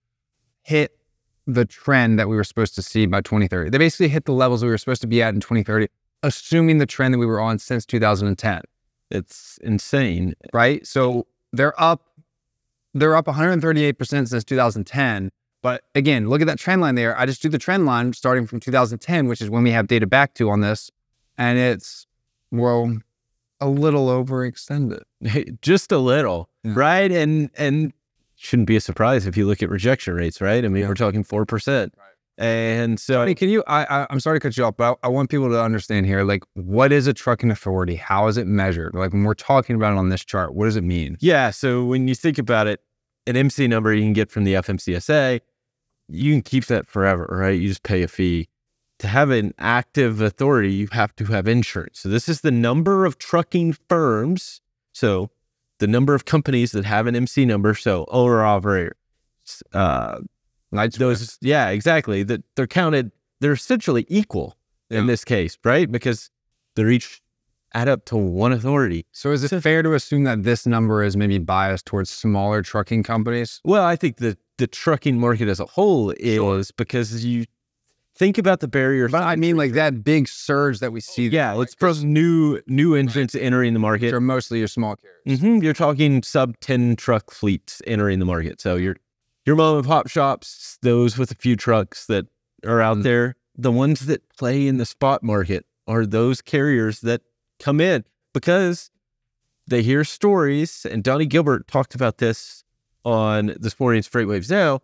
hit 0.62 0.98
the 1.46 1.64
trend 1.64 2.18
that 2.18 2.28
we 2.28 2.36
were 2.36 2.44
supposed 2.44 2.74
to 2.74 2.82
see 2.82 3.04
by 3.06 3.20
2030 3.20 3.70
they 3.70 3.78
basically 3.78 4.08
hit 4.08 4.24
the 4.24 4.32
levels 4.32 4.62
we 4.62 4.70
were 4.70 4.78
supposed 4.78 5.02
to 5.02 5.06
be 5.08 5.22
at 5.22 5.34
in 5.34 5.40
2030 5.40 5.88
assuming 6.22 6.78
the 6.78 6.86
trend 6.86 7.12
that 7.12 7.18
we 7.18 7.26
were 7.26 7.40
on 7.40 7.58
since 7.58 7.84
2010 7.84 8.62
It's 9.10 9.58
insane. 9.62 10.34
right? 10.52 10.84
So 10.86 11.26
they're 11.52 11.78
up, 11.80 12.00
they're 12.94 13.14
up 13.14 13.26
138% 13.26 14.28
since 14.28 14.44
2010. 14.44 15.30
But 15.62 15.84
again, 15.94 16.28
look 16.28 16.40
at 16.40 16.46
that 16.46 16.58
trend 16.58 16.80
line 16.80 16.94
there. 16.94 17.18
I 17.18 17.26
just 17.26 17.42
do 17.42 17.48
the 17.48 17.58
trend 17.58 17.86
line 17.86 18.12
starting 18.12 18.46
from 18.46 18.60
2010, 18.60 19.28
which 19.28 19.40
is 19.40 19.50
when 19.50 19.62
we 19.62 19.70
have 19.70 19.86
data 19.86 20.06
back 20.06 20.34
to 20.34 20.50
on 20.50 20.60
this, 20.60 20.90
and 21.38 21.58
it's 21.58 22.06
well 22.50 22.98
a 23.60 23.68
little 23.68 24.06
overextended. 24.08 25.02
Just 25.62 25.92
a 25.92 25.98
little, 25.98 26.48
Yeah. 26.64 26.72
right? 26.76 27.10
And 27.12 27.50
and 27.56 27.92
shouldn't 28.36 28.66
be 28.68 28.76
a 28.76 28.80
surprise 28.80 29.26
if 29.26 29.36
you 29.36 29.46
look 29.46 29.62
at 29.62 29.70
rejection 29.70 30.14
rates, 30.14 30.40
right? 30.40 30.64
I 30.64 30.68
mean, 30.68 30.82
Yeah. 30.82 30.88
we're 30.88 30.94
talking 30.94 31.22
four 31.24 31.46
percent, 31.46 31.94
and 32.36 32.98
so 32.98 33.32
can 33.34 33.48
you? 33.48 33.62
I, 33.66 33.84
I 33.84 34.06
I'm 34.10 34.20
sorry 34.20 34.36
to 34.38 34.40
cut 34.40 34.56
you 34.56 34.64
off, 34.64 34.76
but 34.76 34.98
I, 35.02 35.06
I 35.06 35.08
want 35.08 35.30
people 35.30 35.48
to 35.50 35.62
understand 35.62 36.06
here. 36.06 36.24
Like, 36.24 36.42
what 36.54 36.92
is 36.92 37.06
a 37.06 37.12
trucking 37.14 37.50
authority? 37.50 37.94
How 37.96 38.26
is 38.26 38.36
it 38.36 38.46
measured? 38.46 38.94
Like 38.94 39.12
when 39.12 39.22
we're 39.24 39.34
talking 39.34 39.76
about 39.76 39.92
it 39.92 39.98
on 39.98 40.08
this 40.08 40.24
chart, 40.24 40.54
what 40.54 40.64
does 40.66 40.76
it 40.76 40.84
mean? 40.84 41.16
yeah. 41.20 41.50
So 41.50 41.84
when 41.84 42.08
you 42.08 42.14
think 42.14 42.38
about 42.38 42.66
it, 42.66 42.80
an 43.26 43.36
MC 43.36 43.66
number 43.68 43.94
you 43.94 44.02
can 44.02 44.12
get 44.12 44.30
from 44.30 44.44
the 44.44 44.54
FMCSA, 44.54 45.40
you 46.08 46.32
can 46.32 46.42
keep 46.42 46.66
that 46.66 46.86
forever, 46.86 47.26
right? 47.30 47.58
You 47.58 47.68
just 47.68 47.82
pay 47.84 48.02
a 48.02 48.08
fee. 48.08 48.48
To 49.04 49.08
have 49.08 49.28
an 49.28 49.52
active 49.58 50.22
authority, 50.22 50.72
you 50.72 50.88
have 50.92 51.14
to 51.16 51.26
have 51.26 51.46
insurance. 51.46 52.00
So 52.00 52.08
this 52.08 52.26
is 52.26 52.40
the 52.40 52.50
number 52.50 53.04
of 53.04 53.18
trucking 53.18 53.74
firms. 53.86 54.62
So 54.92 55.28
the 55.78 55.86
number 55.86 56.14
of 56.14 56.24
companies 56.24 56.72
that 56.72 56.86
have 56.86 57.06
an 57.06 57.14
MC 57.14 57.44
number. 57.44 57.74
So 57.74 58.06
owner 58.08 58.42
operator, 58.42 58.96
uh, 59.74 60.20
those 60.72 61.38
yeah 61.42 61.68
exactly 61.68 62.22
that 62.22 62.42
they're 62.56 62.66
counted 62.66 63.12
they're 63.40 63.52
essentially 63.52 64.06
equal 64.08 64.56
in 64.90 65.06
this 65.06 65.22
case 65.24 65.56
right 65.64 65.92
because 65.92 66.30
they're 66.74 66.90
each 66.90 67.20
add 67.74 67.88
up 67.88 68.04
to 68.06 68.16
one 68.16 68.52
authority 68.52 69.04
So 69.12 69.32
is 69.32 69.44
it 69.44 69.60
fair 69.62 69.82
to 69.82 69.94
assume 69.94 70.24
that 70.24 70.42
this 70.44 70.66
number 70.66 71.02
is 71.02 71.16
maybe 71.16 71.38
biased 71.38 71.86
towards 71.86 72.10
smaller 72.10 72.62
trucking 72.62 73.02
companies? 73.04 73.60
well 73.64 73.84
i 73.84 73.96
think 73.96 74.16
the 74.16 74.36
the 74.58 74.66
trucking 74.66 75.18
market 75.18 75.48
as 75.48 75.60
a 75.60 75.66
whole 75.66 76.10
is 76.18 76.36
Sure. 76.36 76.62
because 76.76 77.24
you 77.24 77.44
think 78.16 78.38
about 78.38 78.60
the 78.60 78.68
barriers 78.68 79.10
But 79.12 79.22
I 79.24 79.36
mean, 79.36 79.56
like 79.56 79.72
that 79.72 80.04
big 80.04 80.28
surge 80.28 80.78
that 80.80 80.92
we 80.92 81.00
see. 81.00 81.26
yeah 81.28 81.50
there, 81.50 81.58
let's 81.58 81.74
like, 81.80 82.04
new 82.04 82.60
new 82.66 82.94
entrants 82.94 83.34
entering 83.34 83.74
the 83.74 83.78
which 83.80 83.82
market 83.82 84.14
are 84.14 84.20
mostly 84.20 84.58
your 84.60 84.68
small 84.68 84.96
carriers. 84.96 85.40
Mhm, 85.40 85.62
you're 85.62 85.72
talking 85.74 86.22
sub 86.22 86.58
10 86.60 86.96
truck 86.96 87.30
fleets 87.32 87.82
entering 87.86 88.18
the 88.18 88.24
market 88.24 88.60
so 88.60 88.76
your 88.76 88.96
your 89.46 89.56
mom 89.56 89.76
and 89.76 89.86
pop 89.86 90.08
shops 90.08 90.78
those 90.82 91.18
with 91.18 91.30
a 91.30 91.34
few 91.34 91.56
trucks 91.56 92.06
that 92.06 92.26
are 92.64 92.80
out 92.80 92.98
Mhm. 92.98 93.02
there 93.02 93.36
the 93.56 93.72
ones 93.72 94.06
that 94.06 94.22
play 94.36 94.66
in 94.66 94.78
the 94.78 94.86
spot 94.86 95.22
market 95.22 95.64
are 95.86 96.06
those 96.06 96.40
carriers 96.40 97.00
that 97.02 97.20
come 97.60 97.80
in 97.80 98.04
because 98.32 98.90
they 99.66 99.82
hear 99.82 100.02
stories 100.04 100.86
and 100.90 101.02
donnie 101.04 101.26
gilbert 101.26 101.66
talked 101.68 101.94
about 101.94 102.18
this 102.18 102.64
on 103.04 103.54
this 103.60 103.78
morning's 103.78 104.08
FreightWaves 104.08 104.50
now 104.50 104.80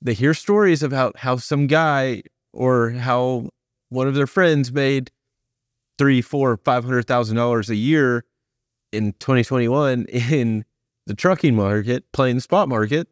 they 0.00 0.14
hear 0.14 0.32
stories 0.32 0.82
about 0.82 1.18
how 1.18 1.36
some 1.36 1.66
guy 1.66 2.22
or 2.58 2.90
how 2.90 3.48
one 3.88 4.08
of 4.08 4.14
their 4.16 4.26
friends 4.26 4.72
made 4.72 5.10
three 5.96 6.20
four 6.20 6.56
five 6.64 6.84
hundred 6.84 7.06
thousand 7.06 7.36
dollars 7.36 7.70
a 7.70 7.76
year 7.76 8.24
in 8.92 9.12
2021 9.20 10.04
in 10.06 10.64
the 11.06 11.14
trucking 11.14 11.54
market, 11.54 12.10
playing 12.12 12.34
the 12.36 12.42
spot 12.42 12.68
market, 12.68 13.08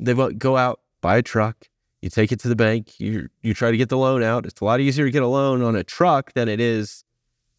they 0.00 0.14
go 0.32 0.56
out, 0.56 0.80
buy 1.00 1.16
a 1.18 1.22
truck, 1.22 1.68
You 2.02 2.10
take 2.10 2.32
it 2.32 2.40
to 2.40 2.48
the 2.48 2.56
bank. 2.56 2.98
You 2.98 3.28
you 3.40 3.54
try 3.54 3.70
to 3.70 3.76
get 3.76 3.88
the 3.88 3.96
loan 3.96 4.22
out. 4.22 4.44
It's 4.46 4.60
a 4.60 4.64
lot 4.64 4.80
easier 4.80 5.04
to 5.06 5.10
get 5.10 5.22
a 5.22 5.26
loan 5.28 5.62
on 5.62 5.76
a 5.76 5.84
truck 5.84 6.32
than 6.34 6.48
it 6.48 6.60
is, 6.60 7.04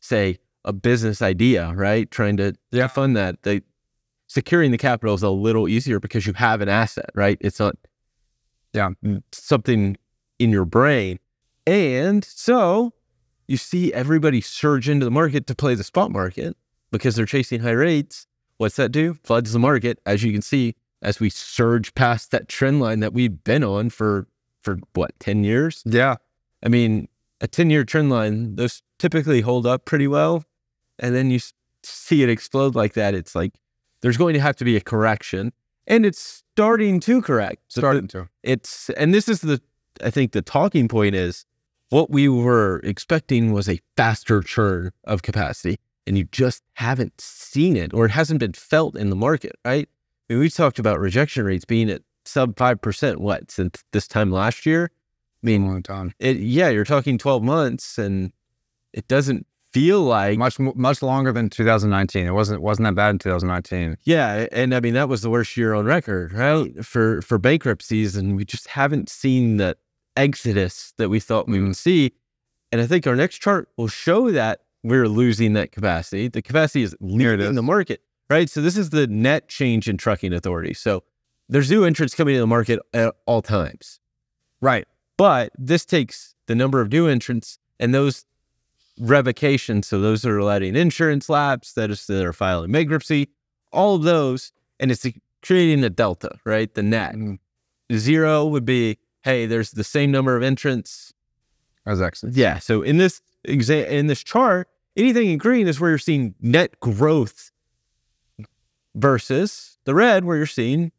say, 0.01 0.37
a 0.65 0.73
business 0.73 1.21
idea, 1.21 1.71
right? 1.75 2.09
Trying 2.11 2.37
to, 2.37 2.53
Yeah. 2.71 2.87
fund 2.87 3.15
that. 3.17 3.41
They 3.43 3.61
securing 4.27 4.71
the 4.71 4.77
capital 4.77 5.15
is 5.15 5.23
a 5.23 5.29
little 5.29 5.67
easier 5.67 5.99
because 5.99 6.25
you 6.27 6.33
have 6.33 6.59
an 6.61 6.69
asset, 6.69 7.09
right? 7.15 7.37
It's 7.41 7.59
not 7.59 7.75
Yeah. 8.73 8.89
something 9.31 9.97
in 10.39 10.49
your 10.49 10.65
brain. 10.65 11.19
And 11.65 12.23
so 12.23 12.93
you 13.47 13.57
see 13.57 13.93
everybody 13.93 14.41
surge 14.41 14.89
into 14.89 15.05
the 15.05 15.11
market 15.11 15.47
to 15.47 15.55
play 15.55 15.75
the 15.75 15.83
spot 15.83 16.11
market 16.11 16.55
because 16.91 17.15
they're 17.15 17.25
chasing 17.25 17.61
high 17.61 17.71
rates. 17.71 18.27
What's 18.57 18.75
that 18.75 18.91
do? 18.91 19.15
Floods 19.23 19.53
the 19.53 19.59
market, 19.59 19.99
as 20.05 20.23
you 20.23 20.31
can 20.31 20.41
see, 20.41 20.75
as 21.01 21.19
we 21.19 21.29
surge 21.29 21.93
past 21.95 22.31
that 22.31 22.47
trend 22.47 22.79
line 22.79 22.99
that 23.01 23.13
we've 23.13 23.43
been 23.43 23.63
on 23.63 23.89
for 23.89 24.27
for 24.61 24.79
what, 24.93 25.11
10 25.19 25.43
years? 25.43 25.83
Yeah. 25.85 26.15
I 26.63 26.69
mean, 26.69 27.09
a 27.41 27.47
10 27.47 27.69
year 27.69 27.83
trend 27.83 28.09
line, 28.09 28.55
those 28.55 28.81
typically 28.97 29.41
hold 29.41 29.67
up 29.67 29.85
pretty 29.85 30.07
well. 30.07 30.45
And 30.99 31.13
then 31.13 31.29
you 31.29 31.39
see 31.83 32.23
it 32.23 32.29
explode 32.29 32.75
like 32.75 32.93
that. 32.93 33.13
It's 33.13 33.35
like 33.35 33.53
there's 34.01 34.17
going 34.17 34.33
to 34.33 34.39
have 34.39 34.55
to 34.57 34.65
be 34.65 34.77
a 34.77 34.81
correction. 34.81 35.51
And 35.85 36.05
it's 36.05 36.43
starting 36.53 37.01
to 37.01 37.21
correct. 37.21 37.63
Starting 37.67 38.07
to. 38.09 38.29
it's 38.41 38.89
and 38.91 39.13
this 39.13 39.27
is 39.27 39.41
the 39.41 39.61
I 40.03 40.09
think 40.09 40.31
the 40.31 40.41
talking 40.41 40.87
point 40.87 41.15
is 41.15 41.45
what 41.89 42.09
we 42.09 42.27
were 42.27 42.79
expecting 42.83 43.51
was 43.51 43.69
a 43.69 43.79
faster 43.97 44.41
churn 44.41 44.91
of 45.03 45.21
capacity, 45.21 45.77
and 46.07 46.17
you 46.17 46.25
just 46.25 46.63
haven't 46.73 47.19
seen 47.19 47.75
it 47.75 47.93
or 47.93 48.05
it 48.05 48.11
hasn't 48.11 48.39
been 48.39 48.53
felt 48.53 48.95
in 48.95 49.09
the 49.09 49.15
market, 49.15 49.53
right? 49.65 49.87
I 50.29 50.33
mean, 50.33 50.39
we 50.39 50.49
talked 50.49 50.79
about 50.79 50.99
rejection 50.99 51.45
rates 51.45 51.65
being 51.65 51.89
at 51.89 52.01
sub 52.25 52.57
five 52.57 52.81
percent. 52.81 53.19
What 53.19 53.51
since 53.51 53.83
this 53.91 54.07
time 54.07 54.31
last 54.31 54.65
year? 54.65 54.89
I 55.43 55.45
mean, 55.45 55.67
long 55.67 55.83
time. 55.83 56.13
it, 56.19 56.37
yeah, 56.37 56.69
you're 56.69 56.85
talking 56.85 57.17
twelve 57.17 57.43
months, 57.43 57.97
and 57.97 58.31
it 58.93 59.07
doesn't 59.07 59.45
feel 59.73 60.01
like 60.01 60.37
Much 60.37 60.59
much 60.59 61.01
longer 61.01 61.31
than 61.31 61.49
2019. 61.49 62.27
It 62.27 62.31
wasn't 62.31 62.61
wasn't 62.61 62.85
that 62.85 62.95
bad 62.95 63.09
in 63.09 63.19
2019. 63.19 63.97
Yeah, 64.03 64.47
and 64.51 64.73
I 64.73 64.79
mean 64.79 64.93
that 64.93 65.09
was 65.09 65.23
the 65.23 65.29
worst 65.29 65.57
year 65.57 65.73
on 65.73 65.85
record, 65.85 66.31
right? 66.31 66.85
For 66.85 67.21
for 67.21 67.37
bankruptcies, 67.37 68.15
and 68.15 68.35
we 68.35 68.45
just 68.45 68.67
haven't 68.67 69.09
seen 69.09 69.57
that 69.57 69.77
exodus 70.15 70.93
that 70.97 71.09
we 71.09 71.19
thought 71.19 71.47
we 71.47 71.61
would 71.61 71.75
see. 71.75 72.13
And 72.71 72.81
I 72.81 72.87
think 72.87 73.05
our 73.07 73.15
next 73.15 73.39
chart 73.39 73.69
will 73.77 73.87
show 73.87 74.31
that 74.31 74.61
we're 74.83 75.07
losing 75.07 75.53
that 75.53 75.71
capacity. 75.71 76.27
The 76.27 76.41
capacity 76.41 76.83
is 76.83 76.95
leaving 76.99 77.39
is. 77.39 77.55
the 77.55 77.61
market, 77.63 78.01
right? 78.29 78.49
So 78.49 78.61
this 78.61 78.77
is 78.77 78.89
the 78.89 79.07
net 79.07 79.47
change 79.47 79.87
in 79.87 79.97
trucking 79.97 80.33
authority. 80.33 80.73
So 80.73 81.03
there's 81.49 81.69
new 81.71 81.83
entrants 81.85 82.15
coming 82.15 82.35
to 82.35 82.39
the 82.41 82.47
market 82.47 82.79
at 82.93 83.13
all 83.25 83.41
times, 83.41 83.99
Right. 84.61 84.85
but 85.17 85.51
this 85.57 85.85
takes 85.85 86.35
the 86.47 86.55
number 86.55 86.81
of 86.81 86.91
new 86.91 87.07
entrants 87.07 87.59
and 87.79 87.93
those 87.93 88.25
revocations. 88.99 89.87
So 89.87 89.99
those 89.99 90.21
that 90.21 90.31
are 90.31 90.43
letting 90.43 90.75
insurance 90.75 91.29
lapse, 91.29 91.73
that 91.73 91.89
is 91.91 92.05
that 92.07 92.23
are 92.25 92.33
filing 92.33 92.71
bankruptcy, 92.71 93.29
all 93.71 93.95
of 93.95 94.03
those, 94.03 94.51
and 94.79 94.91
it's 94.91 95.05
creating 95.41 95.83
a 95.83 95.89
delta, 95.89 96.39
right? 96.45 96.73
The 96.73 96.83
net 96.83 97.15
Mm. 97.15 97.39
zero 97.93 98.45
would 98.45 98.65
be, 98.65 98.97
hey, 99.23 99.45
there's 99.45 99.71
the 99.71 99.83
same 99.83 100.11
number 100.11 100.35
of 100.37 100.43
entrants. 100.43 101.13
As 101.85 102.01
exits. 102.01 102.37
Yeah. 102.37 102.59
So 102.59 102.81
in 102.81 102.97
this 102.97 103.21
exa- 103.47 103.87
in 103.89 104.07
this 104.07 104.23
chart, 104.23 104.69
anything 104.95 105.29
in 105.29 105.37
green 105.37 105.67
is 105.67 105.79
where 105.79 105.89
you're 105.89 105.97
seeing 105.97 106.33
net 106.41 106.79
growth 106.79 107.51
versus 108.95 109.77
the 109.85 109.93
red 109.95 110.23
where 110.25 110.37
you're 110.37 110.45
seeing 110.45 110.91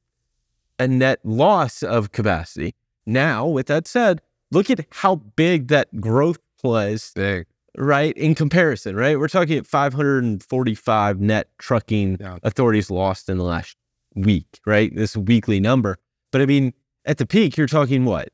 a 0.79 0.89
net 0.89 1.21
loss 1.25 1.83
of 1.83 2.13
capacity. 2.13 2.75
Now, 3.07 3.47
with 3.47 3.67
that 3.69 3.87
said, 3.87 4.21
look 4.51 4.71
at 4.71 4.85
how 4.91 5.17
big 5.17 5.69
that 5.69 6.01
growth 6.01 6.39
was 6.63 7.13
Big. 7.15 7.47
right? 7.77 8.17
In 8.17 8.35
comparison, 8.35 8.97
right? 8.97 9.19
We're 9.19 9.29
talking 9.29 9.59
at 9.59 9.67
545 9.67 11.21
net 11.21 11.49
trucking 11.59 12.17
Yeah. 12.21 12.39
authorities 12.43 12.91
lost 12.91 13.29
in 13.29 13.39
the 13.39 13.45
last 13.45 13.77
week, 14.15 14.61
right? 14.67 14.95
This 14.95 15.17
weekly 15.17 15.61
number. 15.61 15.99
But 16.33 16.41
I 16.43 16.47
mean, 16.47 16.73
at 17.05 17.19
the 17.19 17.27
peak, 17.27 17.57
you're 17.57 17.67
talking 17.67 18.05
what? 18.05 18.31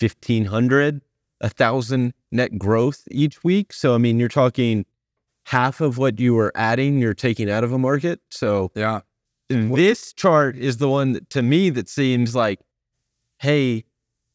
1,500, 0.00 1.00
1,000 1.40 2.14
net 2.30 2.58
growth 2.58 3.06
each 3.10 3.42
week. 3.44 3.72
So, 3.72 3.94
I 3.94 3.98
mean, 3.98 4.18
you're 4.18 4.28
talking 4.28 4.84
half 5.46 5.80
of 5.80 5.98
what 5.98 6.18
you 6.20 6.34
were 6.34 6.52
adding, 6.54 6.98
you're 6.98 7.14
taking 7.14 7.50
out 7.50 7.64
of 7.64 7.72
a 7.72 7.78
market. 7.78 8.20
So, 8.30 8.70
Yeah. 8.74 9.00
this 9.48 10.12
chart 10.12 10.56
is 10.56 10.78
the 10.78 10.88
one 10.88 11.12
that, 11.12 11.30
to 11.30 11.42
me 11.42 11.70
that 11.70 11.88
seems 11.88 12.34
like, 12.34 12.60
hey, 13.38 13.84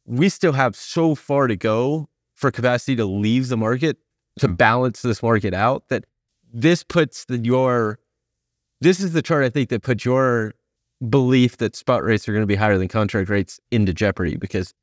we 0.05 0.29
still 0.29 0.53
have 0.53 0.75
so 0.75 1.15
far 1.15 1.47
to 1.47 1.55
go 1.55 2.09
for 2.35 2.51
capacity 2.51 2.95
to 2.95 3.05
leave 3.05 3.49
the 3.49 3.57
market 3.57 3.97
to 4.39 4.47
hmm. 4.47 4.53
balance 4.53 5.01
this 5.01 5.21
market 5.21 5.53
out 5.53 5.87
that 5.89 6.05
this 6.53 6.83
puts 6.83 7.25
the, 7.25 7.37
your 7.39 7.99
this 8.79 8.99
is 8.99 9.13
the 9.13 9.21
chart 9.21 9.43
I 9.43 9.49
think 9.49 9.69
that 9.69 9.81
puts 9.81 10.05
your 10.05 10.53
belief 11.09 11.57
that 11.57 11.75
spot 11.75 12.03
rates 12.03 12.27
are 12.27 12.31
going 12.33 12.43
to 12.43 12.47
be 12.47 12.55
higher 12.55 12.77
than 12.77 12.87
contract 12.87 13.29
rates 13.29 13.59
into 13.71 13.93
jeopardy 13.93 14.35
because 14.35 14.73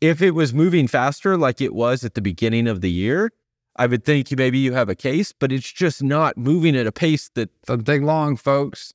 if 0.00 0.20
it 0.20 0.32
was 0.32 0.52
moving 0.52 0.86
faster 0.86 1.36
like 1.36 1.60
it 1.60 1.74
was 1.74 2.04
at 2.04 2.14
the 2.14 2.20
beginning 2.20 2.66
of 2.66 2.80
the 2.80 2.90
year, 2.90 3.32
I 3.76 3.86
would 3.86 4.04
think 4.04 4.36
maybe 4.36 4.58
you 4.58 4.72
have 4.72 4.88
a 4.88 4.94
case, 4.94 5.32
but 5.32 5.52
it's 5.52 5.70
just 5.70 6.02
not 6.02 6.36
moving 6.36 6.76
at 6.76 6.86
a 6.86 6.92
pace 6.92 7.30
that 7.34 7.50
take 7.84 8.02
long, 8.02 8.36
folks. 8.36 8.92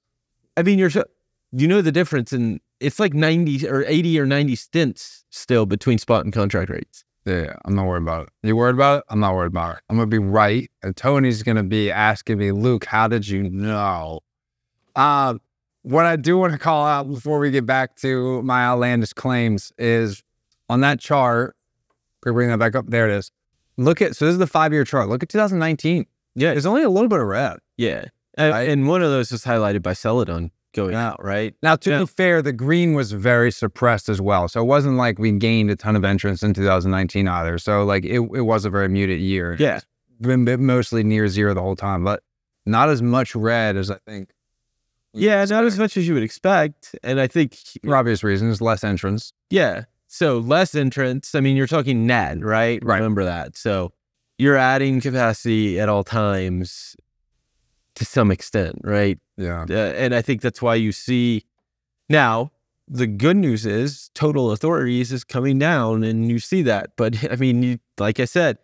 I 0.57 0.63
mean, 0.63 0.77
you're 0.79 0.89
so- 0.89 1.05
you 1.51 1.67
know 1.67 1.81
the 1.81 1.91
difference, 1.91 2.31
and 2.31 2.59
it's 2.79 2.99
like 2.99 3.13
ninety 3.13 3.67
or 3.67 3.83
eighty 3.85 4.19
or 4.19 4.25
ninety 4.25 4.55
stints 4.55 5.25
still 5.29 5.65
between 5.65 5.97
spot 5.97 6.23
and 6.23 6.33
contract 6.33 6.69
rates. 6.69 7.03
Yeah, 7.25 7.53
I'm 7.65 7.75
not 7.75 7.85
worried 7.85 8.03
about 8.03 8.23
it. 8.27 8.47
You 8.47 8.55
worried 8.55 8.75
about 8.75 8.99
it? 8.99 9.03
I'm 9.09 9.19
not 9.19 9.35
worried 9.35 9.47
about 9.47 9.77
it. 9.77 9.83
I'm 9.89 9.97
gonna 9.97 10.07
be 10.07 10.17
right, 10.17 10.71
and 10.81 10.95
Tony's 10.95 11.43
gonna 11.43 11.63
be 11.63 11.91
asking 11.91 12.37
me, 12.39 12.51
Luke, 12.51 12.85
how 12.85 13.07
did 13.07 13.27
you 13.27 13.43
know? 13.49 14.21
Um, 14.95 15.39
what 15.83 16.05
I 16.05 16.15
do 16.15 16.37
want 16.37 16.53
to 16.53 16.59
call 16.59 16.85
out 16.85 17.09
before 17.09 17.39
we 17.39 17.51
get 17.51 17.65
back 17.65 17.95
to 17.97 18.41
my 18.43 18.63
outlandish 18.65 19.13
claims 19.13 19.71
is 19.77 20.21
on 20.69 20.81
that 20.81 20.99
chart. 20.99 21.55
We 22.25 22.31
bring 22.31 22.49
that 22.49 22.59
back 22.59 22.75
up. 22.75 22.85
There 22.87 23.09
it 23.09 23.13
is. 23.13 23.31
Look 23.77 24.01
at 24.01 24.15
so 24.15 24.25
this 24.25 24.33
is 24.33 24.39
the 24.39 24.47
five 24.47 24.73
year 24.73 24.83
chart. 24.83 25.09
Look 25.09 25.23
at 25.23 25.29
2019. 25.29 26.05
Yeah, 26.35 26.51
There's 26.51 26.65
only 26.65 26.83
a 26.83 26.89
little 26.89 27.09
bit 27.09 27.19
of 27.19 27.25
red. 27.27 27.57
yeah, 27.77 28.05
and, 28.37 28.53
Right. 28.53 28.69
and 28.69 28.87
one 28.87 29.01
of 29.01 29.09
those 29.09 29.31
was 29.31 29.43
highlighted 29.43 29.81
by 29.81 29.93
Celadon 29.93 30.51
going 30.73 30.93
Yeah. 30.93 31.09
out, 31.09 31.23
right? 31.23 31.53
Now, 31.61 31.75
to 31.77 31.89
Yeah. 31.89 31.99
be 32.01 32.05
fair, 32.05 32.41
the 32.41 32.53
green 32.53 32.93
was 32.93 33.11
very 33.11 33.51
suppressed 33.51 34.07
as 34.07 34.21
well. 34.21 34.47
So 34.47 34.61
it 34.61 34.65
wasn't 34.65 34.95
like 34.95 35.19
we 35.19 35.31
gained 35.33 35.69
a 35.71 35.75
ton 35.75 35.95
of 35.97 36.05
entrance 36.05 36.41
in 36.43 36.53
2019 36.53 37.27
either. 37.27 37.57
So 37.57 37.83
like 37.83 38.05
it, 38.05 38.19
it 38.19 38.41
was 38.45 38.63
a 38.65 38.69
very 38.69 38.87
muted 38.87 39.19
year. 39.19 39.55
Yeah. 39.59 39.77
It's 39.77 39.85
been 40.21 40.45
been 40.45 40.65
mostly 40.65 41.03
near 41.03 41.27
zero 41.27 41.53
the 41.53 41.61
whole 41.61 41.75
time, 41.75 42.03
but 42.05 42.21
not 42.65 42.87
as 42.89 43.01
much 43.01 43.35
red 43.35 43.75
as 43.75 43.89
I 43.91 43.97
think. 44.07 44.29
Yeah, 45.13 45.43
not 45.45 45.65
as 45.65 45.77
much 45.77 45.97
as 45.97 46.07
you 46.07 46.13
would 46.13 46.23
expect, 46.23 46.95
and 47.03 47.19
I 47.19 47.27
think 47.27 47.57
for 47.83 47.95
obvious 47.95 48.23
reasons, 48.23 48.61
less 48.61 48.83
entrance. 48.83 49.33
yeah. 49.49 49.83
So 50.13 50.39
less 50.39 50.75
entrance. 50.75 51.35
I 51.35 51.39
mean, 51.39 51.55
you're 51.55 51.67
talking 51.67 52.05
net, 52.05 52.43
right? 52.43 52.83
Right. 52.83 52.97
Remember 52.97 53.23
that. 53.23 53.55
So 53.55 53.93
you're 54.37 54.57
adding 54.57 54.99
capacity 54.99 55.79
at 55.79 55.87
all 55.87 56.03
times 56.03 56.97
to 57.95 58.03
some 58.03 58.29
extent, 58.29 58.75
right? 58.83 59.17
Yeah. 59.37 59.65
Uh, 59.69 59.73
and 59.73 60.13
I 60.13 60.21
think 60.21 60.41
that's 60.41 60.61
why 60.61 60.75
you 60.75 60.91
see 60.91 61.45
now 62.09 62.51
the 62.89 63.07
good 63.07 63.37
news 63.37 63.65
is 63.65 64.09
total 64.13 64.51
authorities 64.51 65.13
is 65.13 65.23
coming 65.23 65.57
down 65.57 66.03
and 66.03 66.29
you 66.29 66.39
see 66.39 66.61
that. 66.63 66.91
But 66.97 67.15
I 67.31 67.37
mean, 67.37 67.63
you, 67.63 67.79
like 67.97 68.19
I 68.19 68.25
said, 68.25 68.57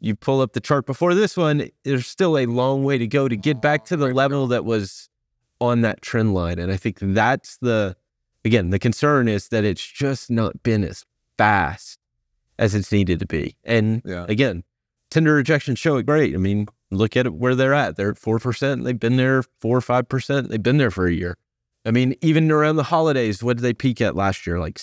you 0.00 0.14
pull 0.14 0.42
up 0.42 0.52
the 0.52 0.60
chart 0.60 0.84
before 0.84 1.14
this 1.14 1.34
one, 1.34 1.70
there's 1.84 2.06
still 2.06 2.36
a 2.36 2.44
long 2.44 2.84
way 2.84 2.98
to 2.98 3.06
go 3.06 3.26
to 3.26 3.36
get 3.36 3.62
back 3.62 3.86
to 3.86 3.96
the 3.96 4.08
level 4.08 4.46
that 4.48 4.66
was 4.66 5.07
on 5.60 5.80
that 5.82 6.02
trend 6.02 6.34
line. 6.34 6.58
And 6.58 6.70
I 6.72 6.76
think 6.76 6.98
that's 7.00 7.56
the, 7.58 7.96
again, 8.44 8.70
the 8.70 8.78
concern 8.78 9.28
is 9.28 9.48
that 9.48 9.64
it's 9.64 9.84
just 9.84 10.30
not 10.30 10.62
been 10.62 10.84
as 10.84 11.04
fast 11.36 11.98
as 12.58 12.74
it's 12.74 12.92
needed 12.92 13.18
to 13.20 13.26
be. 13.26 13.56
And 13.64 14.02
Yeah. 14.04 14.26
again, 14.28 14.64
tender 15.10 15.34
rejection 15.34 15.74
show 15.74 15.96
it 15.96 16.06
great. 16.06 16.34
I 16.34 16.38
mean, 16.38 16.66
look 16.90 17.16
at 17.16 17.26
it 17.26 17.34
where 17.34 17.54
they're 17.54 17.74
at. 17.74 17.96
They're 17.96 18.10
at 18.10 18.18
four 18.18 18.38
percent. 18.38 18.84
They've 18.84 18.98
been 18.98 19.16
there 19.16 19.42
four 19.60 19.76
or 19.76 19.80
five 19.80 20.08
percent. 20.08 20.48
They've 20.48 20.62
been 20.62 20.78
there 20.78 20.90
for 20.90 21.06
a 21.06 21.12
year. 21.12 21.36
I 21.84 21.90
mean, 21.90 22.14
even 22.20 22.50
around 22.50 22.76
the 22.76 22.82
holidays, 22.84 23.42
what 23.42 23.56
did 23.56 23.62
they 23.62 23.72
peak 23.74 24.00
at 24.00 24.14
last 24.16 24.46
year? 24.46 24.58
Like 24.58 24.78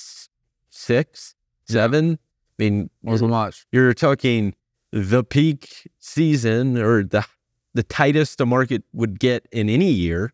six, 0.69 1.35
seven. 1.67 2.13
I 2.13 2.63
mean, 2.63 2.89
Wasn't 3.03 3.29
much. 3.31 3.65
you're 3.71 3.93
talking 3.93 4.55
the 4.91 5.23
peak 5.23 5.89
season 5.99 6.77
or 6.77 7.03
the 7.03 7.25
the 7.73 7.83
tightest 7.83 8.37
the 8.37 8.45
market 8.45 8.83
would 8.93 9.19
get 9.19 9.45
in 9.51 9.67
any 9.69 9.91
year. 9.91 10.31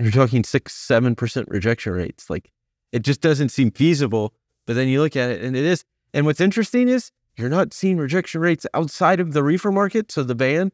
You're 0.00 0.10
talking 0.10 0.44
six, 0.44 0.72
seven 0.74 1.14
percent 1.14 1.48
rejection 1.48 1.92
rates. 1.92 2.30
Like 2.30 2.50
it 2.92 3.02
just 3.02 3.20
doesn't 3.20 3.50
seem 3.50 3.70
feasible. 3.70 4.34
But 4.66 4.74
then 4.74 4.88
you 4.88 5.00
look 5.00 5.16
at 5.16 5.30
it 5.30 5.42
and 5.42 5.56
it 5.56 5.64
is. 5.64 5.84
And 6.14 6.26
what's 6.26 6.40
interesting 6.40 6.88
is 6.88 7.10
you're 7.36 7.48
not 7.48 7.72
seeing 7.72 7.96
rejection 7.96 8.40
rates 8.40 8.66
outside 8.74 9.20
of 9.20 9.32
the 9.32 9.42
reefer 9.42 9.72
market. 9.72 10.12
So 10.12 10.22
the 10.22 10.34
ban 10.34 10.70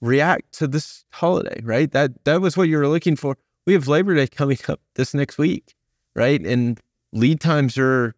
react 0.00 0.52
to 0.52 0.66
this 0.66 1.04
holiday, 1.10 1.60
right? 1.62 1.90
That 1.92 2.24
that 2.24 2.40
was 2.40 2.56
what 2.56 2.68
you 2.68 2.78
were 2.78 2.88
looking 2.88 3.16
for. 3.16 3.36
We 3.66 3.74
have 3.74 3.88
Labor 3.88 4.14
Day 4.14 4.26
coming 4.26 4.58
up 4.68 4.80
this 4.94 5.14
next 5.14 5.38
week, 5.38 5.74
right? 6.14 6.40
And 6.44 6.80
lead 7.12 7.40
times 7.40 7.76
are 7.78 8.14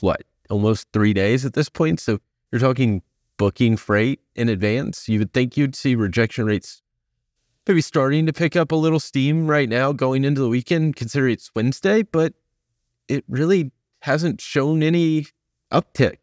what 0.00 0.22
almost 0.50 0.88
three 0.92 1.12
days 1.12 1.44
at 1.44 1.54
this 1.54 1.68
point. 1.68 2.00
So 2.00 2.18
you're 2.50 2.60
talking 2.60 3.02
booking 3.36 3.76
freight 3.76 4.20
in 4.34 4.48
advance. 4.48 5.08
You 5.08 5.18
would 5.20 5.32
think 5.32 5.56
you'd 5.56 5.76
see 5.76 5.94
rejection 5.94 6.46
rates 6.46 6.82
maybe 7.66 7.80
starting 7.80 8.26
to 8.26 8.32
pick 8.32 8.56
up 8.56 8.72
a 8.72 8.76
little 8.76 9.00
steam 9.00 9.46
right 9.46 9.68
now 9.68 9.92
going 9.92 10.24
into 10.24 10.40
the 10.40 10.48
weekend, 10.48 10.96
considering 10.96 11.32
it's 11.32 11.50
Wednesday, 11.54 12.02
but 12.02 12.34
it 13.08 13.24
really 13.28 13.70
hasn't 14.00 14.40
shown 14.40 14.82
any 14.82 15.26
uptick. 15.72 16.18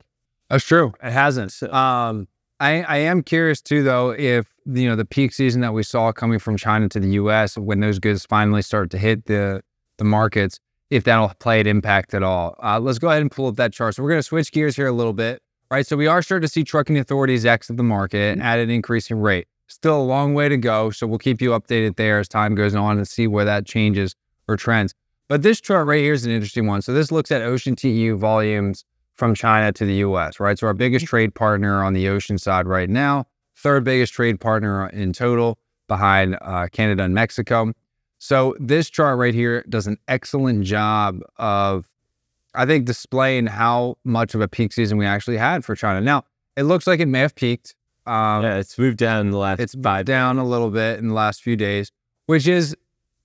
That's 0.49 0.65
true. 0.65 0.93
It 1.01 1.11
hasn't. 1.11 1.61
Um, 1.63 2.27
I, 2.59 2.83
I 2.83 2.97
am 2.97 3.23
curious 3.23 3.61
too, 3.61 3.83
though, 3.83 4.11
if 4.11 4.47
you 4.65 4.87
know 4.87 4.95
the 4.95 5.05
peak 5.05 5.33
season 5.33 5.61
that 5.61 5.73
we 5.73 5.81
saw 5.81 6.11
coming 6.11 6.39
from 6.39 6.57
China 6.57 6.87
to 6.89 6.99
the 6.99 7.09
U.S. 7.13 7.57
when 7.57 7.79
those 7.79 7.97
goods 7.97 8.25
finally 8.25 8.61
start 8.61 8.91
to 8.91 8.97
hit 8.97 9.25
the 9.25 9.63
the 9.97 10.03
markets, 10.03 10.59
if 10.91 11.05
that'll 11.05 11.29
play 11.39 11.59
an 11.59 11.67
impact 11.67 12.13
at 12.13 12.21
all. 12.21 12.55
Uh, 12.61 12.79
let's 12.79 12.99
go 12.99 13.09
ahead 13.09 13.21
and 13.21 13.31
pull 13.31 13.47
up 13.47 13.55
that 13.55 13.73
chart. 13.73 13.95
So 13.95 14.03
we're 14.03 14.09
going 14.09 14.19
to 14.19 14.23
switch 14.23 14.51
gears 14.51 14.75
here 14.75 14.87
a 14.87 14.91
little 14.91 15.13
bit, 15.13 15.41
right? 15.71 15.87
So 15.87 15.95
we 15.97 16.05
are 16.05 16.21
starting 16.21 16.45
to 16.45 16.51
see 16.51 16.63
trucking 16.63 16.97
authorities 16.97 17.45
exit 17.45 17.77
the 17.77 17.83
market 17.83 18.37
at 18.39 18.59
an 18.59 18.69
increasing 18.69 19.19
rate. 19.19 19.47
Still 19.71 20.01
a 20.01 20.03
long 20.03 20.33
way 20.33 20.49
to 20.49 20.57
go, 20.57 20.89
so 20.89 21.07
we'll 21.07 21.17
keep 21.17 21.41
you 21.41 21.51
updated 21.51 21.95
there 21.95 22.19
as 22.19 22.27
time 22.27 22.55
goes 22.55 22.75
on 22.75 22.97
and 22.97 23.07
see 23.07 23.25
where 23.25 23.45
that 23.45 23.65
changes 23.65 24.17
or 24.49 24.57
trends. 24.57 24.93
But 25.29 25.43
this 25.43 25.61
chart 25.61 25.87
right 25.87 26.01
here 26.01 26.11
is 26.11 26.25
an 26.25 26.31
interesting 26.33 26.67
one. 26.67 26.81
So 26.81 26.93
this 26.93 27.09
looks 27.09 27.31
at 27.31 27.41
ocean 27.41 27.77
TEU 27.77 28.17
volumes 28.17 28.83
from 29.13 29.33
China 29.33 29.71
to 29.71 29.85
the 29.85 29.93
US, 29.95 30.41
right? 30.41 30.59
So 30.59 30.67
our 30.67 30.73
biggest 30.73 31.05
trade 31.05 31.33
partner 31.33 31.85
on 31.85 31.93
the 31.93 32.09
ocean 32.09 32.37
side 32.37 32.67
right 32.67 32.89
now, 32.89 33.25
third 33.55 33.85
biggest 33.85 34.11
trade 34.11 34.41
partner 34.41 34.89
in 34.89 35.13
total 35.13 35.57
behind 35.87 36.37
uh, 36.41 36.67
Canada 36.73 37.03
and 37.03 37.15
Mexico. 37.15 37.71
So 38.17 38.57
this 38.59 38.89
chart 38.89 39.17
right 39.17 39.33
here 39.33 39.63
does 39.69 39.87
an 39.87 39.97
excellent 40.09 40.65
job 40.65 41.21
of, 41.37 41.87
I 42.55 42.65
think, 42.65 42.83
displaying 42.83 43.47
how 43.47 43.97
much 44.03 44.35
of 44.35 44.41
a 44.41 44.49
peak 44.49 44.73
season 44.73 44.97
we 44.97 45.05
actually 45.05 45.37
had 45.37 45.63
for 45.63 45.75
China. 45.75 46.01
Now, 46.01 46.25
it 46.57 46.63
looks 46.63 46.87
like 46.87 46.99
it 46.99 47.07
may 47.07 47.19
have 47.21 47.35
peaked. 47.35 47.73
Um, 48.11 48.43
yeah, 48.43 48.57
it's 48.57 48.77
moved 48.77 48.97
down 48.97 49.21
in 49.21 49.31
the 49.31 49.37
last 49.37 49.61
it's 49.61 49.73
five. 49.73 50.03
down 50.03 50.37
a 50.37 50.43
little 50.43 50.69
bit 50.69 50.99
in 50.99 51.07
the 51.07 51.13
last 51.13 51.41
few 51.41 51.55
days, 51.55 51.93
which 52.25 52.45
is 52.45 52.75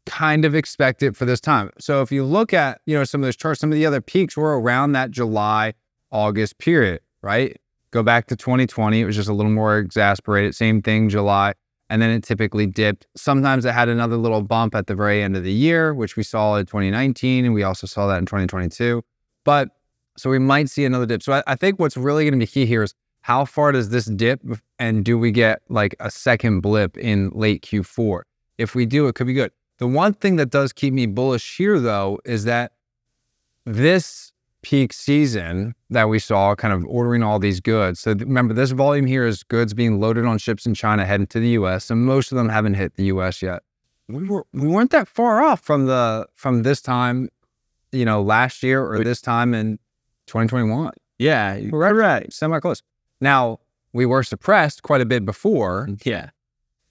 kind 0.07 0.45
of 0.45 0.55
expected 0.55 1.17
for 1.17 1.25
this 1.25 1.41
time. 1.41 1.71
So 1.81 2.03
if 2.03 2.13
you 2.13 2.25
look 2.25 2.55
at, 2.55 2.81
you 2.87 2.97
know, 2.97 3.03
some 3.03 3.21
of 3.21 3.27
those 3.27 3.35
charts, 3.35 3.61
some 3.61 3.73
of 3.73 3.75
the 3.75 3.85
other 3.85 4.01
peaks 4.01 4.37
were 4.37 4.61
around 4.61 4.93
that 4.93 5.11
July, 5.11 5.75
August 6.13 6.59
period, 6.59 7.01
right? 7.21 7.61
Go 7.91 8.05
back 8.05 8.29
to 8.29 8.37
2020, 8.37 9.01
it 9.01 9.05
was 9.05 9.17
just 9.17 9.29
a 9.29 9.33
little 9.33 9.51
more 9.51 9.77
exasperated. 9.79 10.55
Same 10.55 10.81
thing, 10.81 11.09
July. 11.09 11.55
And 11.91 12.01
then 12.01 12.11
it 12.11 12.23
typically 12.23 12.69
dipped. 12.69 13.09
Sometimes 13.17 13.65
it 13.65 13.73
had 13.73 13.89
another 13.89 14.17
little 14.17 14.43
bump 14.43 14.77
at 14.77 14.87
the 14.87 14.95
very 14.95 15.21
end 15.21 15.37
of 15.37 15.43
the 15.43 15.53
year, 15.53 15.95
which 15.95 16.17
we 16.17 16.23
saw 16.23 16.55
in 16.57 16.67
2019. 16.67 17.45
And 17.45 17.55
we 17.55 17.65
also 17.65 17.89
saw 17.89 18.07
that 18.07 18.19
in 18.19 18.27
2022. 18.27 19.03
But 19.45 19.71
so 20.17 20.31
we 20.31 20.39
might 20.39 20.69
see 20.69 20.85
another 20.85 21.07
dip. 21.07 21.23
So 21.25 21.33
I, 21.33 21.43
I 21.47 21.57
think 21.57 21.81
what's 21.81 21.97
really 21.97 22.25
going 22.25 22.33
to 22.33 22.39
be 22.39 22.47
key 22.47 22.67
here 22.67 22.85
is 22.85 22.95
how 23.27 23.45
far 23.45 23.73
does 23.73 23.89
this 23.89 24.05
dip 24.05 24.41
and 24.79 25.05
do 25.05 25.19
we 25.19 25.33
get 25.33 25.61
like 25.69 25.97
a 25.99 26.13
second 26.13 26.61
blip 26.61 26.97
in 26.97 27.29
late 27.31 27.61
Q4? 27.63 28.23
If 28.57 28.77
we 28.77 28.87
do, 28.87 29.09
it 29.09 29.17
could 29.17 29.27
be 29.27 29.33
good. 29.33 29.51
The 29.79 29.89
one 29.89 30.15
thing 30.15 30.37
that 30.37 30.51
does 30.51 30.73
keep 30.73 30.95
me 30.95 31.07
bullish 31.07 31.57
here, 31.57 31.81
though, 31.81 32.21
is 32.25 32.45
that 32.45 32.75
this 33.65 34.31
peak 34.63 34.93
season 34.93 35.75
that 35.91 36.09
we 36.09 36.21
saw, 36.21 36.55
kind 36.55 36.73
of 36.73 36.87
ordering 36.87 37.25
all 37.25 37.41
these 37.41 37.59
goods. 37.59 37.99
So 37.99 38.13
remember, 38.13 38.55
this 38.55 38.71
volume 38.71 39.07
here 39.07 39.27
is 39.27 39.43
goods 39.43 39.75
being 39.75 39.99
loaded 39.99 40.25
on 40.25 40.39
ships 40.39 40.65
in 40.65 40.75
China 40.75 41.05
heading 41.05 41.27
to 41.27 41.41
the 41.41 41.49
U.S. 41.49 41.91
and 41.91 42.07
most 42.07 42.31
of 42.31 42.37
them 42.39 42.49
haven't 42.49 42.75
hit 42.75 42.95
the 42.95 43.07
U.S. 43.07 43.43
yet. 43.43 43.65
We 44.07 44.23
were 44.23 44.47
we 44.53 44.69
weren't 44.69 44.93
that 44.93 45.09
far 45.09 45.43
off 45.43 45.63
from 45.63 45.87
the 45.87 46.29
from 46.37 46.63
this 46.63 46.81
time, 46.81 47.29
you 47.91 48.05
know, 48.05 48.23
last 48.23 48.63
year 48.63 48.87
or 48.87 49.03
this 49.03 49.21
time 49.21 49.53
in 49.53 49.81
2021. 50.29 50.93
Yeah, 51.19 51.59
We're 51.73 51.93
right, 51.93 52.33
semi 52.33 52.61
close. 52.61 52.85
Now 53.21 53.61
we 53.93 54.07
were 54.07 54.23
suppressed 54.23 54.83
quite 54.83 55.01
a 55.01 55.07
bit 55.07 55.25
before, 55.25 55.87
mm, 55.89 56.05
yeah. 56.05 56.31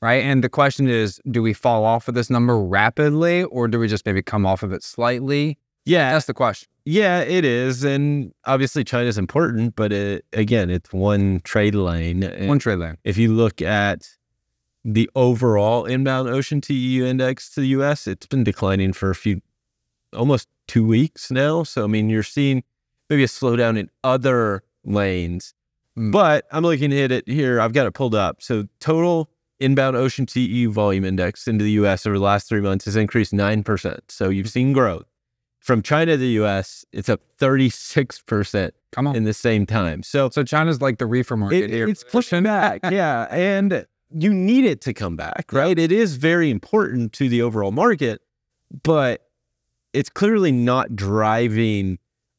right? 0.02 0.24
And 0.24 0.44
the 0.44 0.50
question 0.50 0.88
is, 0.90 1.22
do 1.30 1.42
we 1.42 1.54
fall 1.54 1.86
off 1.86 2.08
of 2.08 2.16
this 2.16 2.30
number 2.30 2.60
rapidly, 2.60 3.44
or 3.44 3.68
do 3.68 3.80
we 3.80 3.88
just 3.88 4.06
maybe 4.06 4.22
come 4.22 4.46
off 4.46 4.64
of 4.64 4.74
it 4.74 4.84
slightly? 4.84 5.58
Yeah, 5.86 6.14
That's 6.14 6.26
the 6.26 6.34
question. 6.34 6.68
Yeah, 6.86 7.22
it 7.22 7.46
is, 7.46 7.84
and 7.84 8.32
obviously 8.46 8.84
China's 8.84 9.18
important, 9.18 9.76
but 9.76 9.92
it, 9.92 10.26
again, 10.34 10.70
it's 10.70 10.92
one 10.94 11.42
trade 11.44 11.74
lane. 11.74 12.24
Uh, 12.24 12.46
one 12.46 12.60
trade 12.60 12.78
lane. 12.78 12.98
if 13.04 13.18
you 13.18 13.34
look 13.34 13.62
at 13.62 14.08
the 14.84 15.10
overall 15.16 15.86
inbound 15.86 16.30
ocean 16.30 16.62
TEU 16.62 17.06
index 17.06 17.50
to 17.52 17.62
the 17.62 17.68
U.S., 17.70 18.06
it's 18.06 18.28
been 18.28 18.44
declining 18.44 18.94
for 18.94 19.10
a 19.10 19.16
few, 19.16 19.42
almost 20.14 20.48
two 20.68 20.86
weeks 20.86 21.32
now. 21.32 21.64
So 21.64 21.84
I 21.84 21.88
mean, 21.88 22.10
you're 22.10 22.22
seeing 22.22 22.64
maybe 23.10 23.24
a 23.24 23.28
slowdown 23.28 23.78
in 23.78 23.90
other 24.04 24.64
lanes, 24.84 25.56
Mm. 25.98 26.12
but 26.12 26.46
I'm 26.52 26.64
looking 26.64 26.92
at 26.94 27.12
it 27.12 27.28
here. 27.28 27.62
I've 27.62 27.74
got 27.74 27.88
it 27.88 27.92
pulled 27.94 28.16
up. 28.16 28.42
So 28.42 28.66
total 28.80 29.30
inbound 29.60 29.96
ocean 29.96 30.26
TEU 30.26 30.70
volume 30.72 31.06
index 31.06 31.48
into 31.48 31.64
the 31.64 31.72
U.S. 31.72 32.06
over 32.06 32.18
the 32.18 32.24
last 32.24 32.50
three 32.50 32.60
months 32.62 32.86
has 32.86 32.96
increased 32.98 33.32
nine 33.34 33.64
percent. 33.64 34.04
So 34.10 34.30
you've 34.30 34.50
seen 34.50 34.74
growth. 34.74 35.06
From 35.60 35.82
China 35.82 36.12
to 36.12 36.18
the 36.18 36.28
U.S., 36.28 36.86
it's 36.92 37.10
up 37.10 37.22
36 37.40 38.20
percent 38.24 38.74
Come 38.92 39.08
on. 39.08 39.16
in 39.16 39.24
the 39.24 39.34
same 39.34 39.66
time. 39.66 40.04
So 40.04 40.30
so 40.30 40.44
China's 40.44 40.82
like 40.82 40.98
the 41.00 41.06
reefer 41.06 41.38
market 41.38 41.64
it- 41.66 41.70
here. 41.70 41.88
it's 41.88 42.04
pushing 42.04 42.44
back. 42.44 42.82
yeah. 42.92 43.28
And 43.32 43.86
you 44.14 44.34
need 44.34 44.66
it 44.66 44.82
to 44.82 44.94
come 44.94 45.16
back, 45.16 45.46
right? 45.52 45.78
It 45.80 45.92
is 45.92 46.18
very 46.18 46.52
important 46.52 47.14
to 47.14 47.28
the 47.30 47.42
overall 47.42 47.72
market, 47.72 48.22
but 48.84 49.28
it's 49.94 50.10
clearly 50.10 50.52
not 50.52 50.96
driving 50.96 51.98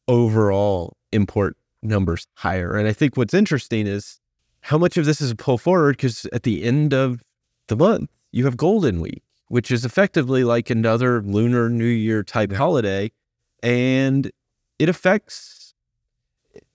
overall 0.09 0.97
import 1.12 1.57
numbers 1.87 2.27
higher. 2.35 2.75
And 2.77 2.87
I 2.88 2.92
think 2.92 3.16
what's 3.16 3.35
interesting 3.35 3.87
is 3.87 4.20
how 4.61 4.79
much 4.79 4.96
of 4.96 5.05
this 5.07 5.20
is 5.20 5.31
a 5.31 5.37
pull 5.37 5.59
forward 5.59 5.96
because 5.96 6.27
at 6.33 6.42
the 6.42 6.64
end 6.64 6.92
of 6.92 7.22
the 7.68 7.77
month, 7.77 8.11
you 8.33 8.44
have 8.44 8.57
Golden 8.57 9.01
Week, 9.01 9.22
which 9.49 9.70
is 9.70 9.85
effectively 9.85 10.44
like 10.44 10.70
another 10.70 11.22
Lunar 11.22 11.68
New 11.70 11.85
Year 11.85 12.22
type 12.22 12.53
holiday. 12.53 13.11
And 13.62 14.31
it 14.79 14.88
affects, 14.88 15.75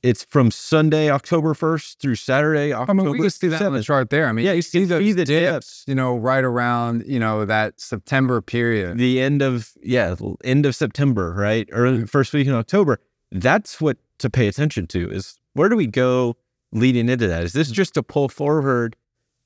it's 0.02 0.24
from 0.24 0.50
Sunday, 0.52 1.10
October 1.12 1.54
1st 1.54 1.98
through 1.98 2.16
Saturday, 2.16 2.74
I 2.74 2.80
October 2.82 3.04
mean, 3.04 3.18
we 3.20 3.30
see 3.30 3.48
that 3.50 3.62
on 3.62 3.74
the 3.74 3.80
7th. 3.80 3.86
chart 3.86 4.10
there. 4.10 4.28
I 4.28 4.32
mean, 4.32 4.46
Yeah, 4.46 4.54
you 4.54 4.62
see 4.64 4.86
those 4.86 5.02
see 5.04 5.12
the 5.14 5.26
dips, 5.26 5.84
you 5.88 5.94
know, 5.96 6.18
right 6.18 6.44
around, 6.44 7.04
you 7.06 7.20
know, 7.20 7.46
that 7.46 7.80
September 7.80 8.42
period. 8.42 8.98
the 8.98 9.20
end 9.22 9.42
of 9.42 9.72
yeah 9.84 10.16
end 10.44 10.66
of 10.66 10.76
september 10.76 11.34
right 11.38 11.70
or 11.72 12.06
first 12.08 12.34
week 12.34 12.48
in 12.48 12.54
october 12.54 13.00
that's 13.32 13.80
what 13.82 13.98
to 14.20 14.30
pay 14.30 14.48
attention 14.48 14.88
to 14.88 15.10
is 15.10 15.40
where 15.54 15.70
do 15.70 15.76
we 15.76 15.88
go 15.88 16.36
leading 16.72 17.10
into 17.10 17.28
that 17.28 17.44
is 17.44 17.54
this 17.54 17.70
mm. 17.70 17.74
just 17.74 17.98
a 17.98 18.04
pull 18.04 18.30
forward 18.30 18.96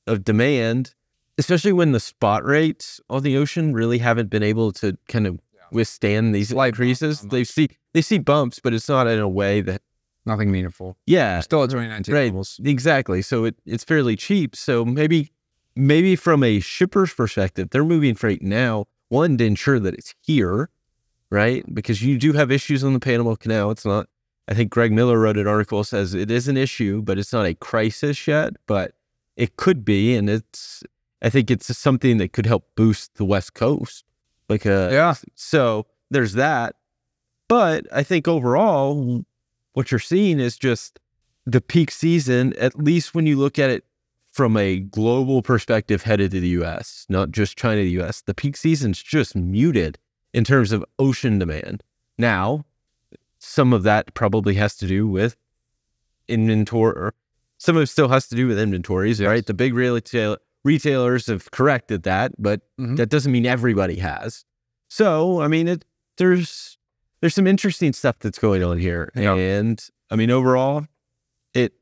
of 0.07 0.23
demand 0.23 0.93
especially 1.37 1.73
when 1.73 1.91
the 1.91 1.99
spot 1.99 2.43
rates 2.45 2.99
on 3.09 3.23
the 3.23 3.37
ocean 3.37 3.73
really 3.73 3.97
haven't 3.97 4.29
been 4.29 4.43
able 4.43 4.71
to 4.71 4.97
kind 5.07 5.27
of 5.27 5.39
withstand 5.71 6.33
these 6.33 6.53
Light 6.53 6.69
increases 6.69 7.21
they 7.21 7.43
see 7.43 7.69
they 7.93 8.01
see 8.01 8.19
bumps 8.19 8.59
but 8.59 8.73
it's 8.73 8.87
not 8.89 9.07
in 9.07 9.19
a 9.19 9.29
way 9.29 9.61
that 9.61 9.81
Nothing 10.25 10.51
meaningful. 10.51 10.97
yeah 11.05 11.39
Still 11.39 11.63
at 11.63 11.69
2019 11.69 12.13
Right. 12.13 12.25
levels. 12.25 12.59
Exactly. 12.63 13.21
So 13.21 13.45
it, 13.45 13.55
it's 13.65 13.83
fairly 13.83 14.15
cheap. 14.15 14.55
So 14.55 14.83
maybe 14.83 15.31
maybe 15.75 16.15
from 16.15 16.43
a 16.43 16.59
shipper's 16.59 17.13
perspective, 17.13 17.69
they're 17.69 17.85
moving 17.85 18.15
freight 18.15 18.41
now, 18.41 18.85
one, 19.09 19.37
to 19.37 19.45
ensure 19.45 19.79
that 19.79 19.93
it's 19.93 20.15
here, 20.21 20.69
right? 21.35 21.63
Because 21.73 22.01
you 22.01 22.17
do 22.17 22.31
have 22.31 22.49
issues 22.49 22.81
on 22.83 22.93
the 22.93 22.99
Panama 22.99 23.35
Canal. 23.35 23.69
It's 23.69 23.85
not 23.85 24.07
I 24.47 24.53
think 24.53 24.71
Greg 24.71 24.91
Miller 24.91 25.19
wrote 25.19 25.37
an 25.37 25.47
article 25.47 25.83
says 25.83 26.13
it 26.13 26.31
is 26.31 26.47
an 26.47 26.55
issue, 26.55 27.01
but 27.01 27.17
it's 27.17 27.33
not 27.33 27.45
a 27.45 27.55
crisis 27.55 28.27
yet, 28.27 28.53
but 28.67 28.93
it 29.35 29.57
could 29.57 29.83
be. 29.83 30.15
And 30.15 30.29
it's 30.29 30.83
I 31.21 31.29
think 31.29 31.51
it's 31.51 31.75
something 31.77 32.17
that 32.19 32.31
could 32.31 32.45
help 32.45 32.69
boost 32.75 33.15
the 33.15 33.25
West 33.25 33.53
Coast. 33.53 34.05
Like 34.47 34.65
uh 34.65 34.89
Yeah. 34.91 35.15
so 35.35 35.87
there's 36.09 36.33
that. 36.33 36.75
But 37.49 37.85
I 37.91 38.01
think 38.01 38.27
overall, 38.27 39.25
what 39.73 39.91
you're 39.91 39.99
seeing 39.99 40.39
is 40.39 40.57
just 40.57 40.99
the 41.45 41.61
peak 41.61 41.91
season, 41.91 42.53
at 42.57 42.79
least 42.79 43.13
when 43.13 43.27
you 43.27 43.37
look 43.37 43.59
at 43.59 43.69
it 43.69 43.83
from 44.31 44.57
a 44.57 44.79
global 44.79 45.41
perspective 45.41 46.03
headed 46.03 46.31
to 46.31 46.39
the 46.39 46.55
US, 46.61 47.05
not 47.09 47.31
just 47.31 47.57
China 47.57 47.81
to 47.81 47.83
the 47.83 48.01
US, 48.01 48.21
the 48.21 48.33
peak 48.33 48.55
season's 48.55 49.03
just 49.03 49.35
muted 49.35 49.97
in 50.35 50.43
terms 50.43 50.71
of 50.73 50.83
ocean 50.99 51.39
demand. 51.39 51.81
Now, 52.17 52.65
some 53.39 53.71
of 53.73 53.83
that 53.83 54.13
probably 54.13 54.55
has 54.55 54.75
to 54.77 54.85
do 54.87 55.07
with 55.07 55.37
inventory, 56.27 56.93
or 56.95 57.13
some 57.57 57.77
of 57.77 57.83
it 57.83 57.87
still 57.87 58.09
has 58.09 58.27
to 58.27 58.35
do 58.35 58.47
with 58.47 58.59
inventories, 58.59 59.21
right? 59.21 59.45
The 59.45 59.53
big 59.53 59.73
retail 59.73 60.37
retailers 60.63 61.27
have 61.27 61.51
corrected 61.51 62.03
that, 62.03 62.33
but 62.39 62.61
Mhm. 62.79 62.97
that 62.97 63.09
doesn't 63.09 63.31
mean 63.31 63.45
everybody 63.45 63.97
has. 63.97 64.43
So, 64.89 65.39
I 65.41 65.47
mean, 65.47 65.67
it 65.67 65.85
there's 66.17 66.77
there's 67.21 67.33
some 67.35 67.47
interesting 67.47 67.93
stuff 67.93 68.19
that's 68.19 68.37
going 68.39 68.61
on 68.63 68.77
here, 68.77 69.11
Yeah. 69.15 69.35
and 69.35 69.81
I 70.11 70.15
mean, 70.15 70.31
overall, 70.31 70.85
it 71.53 71.73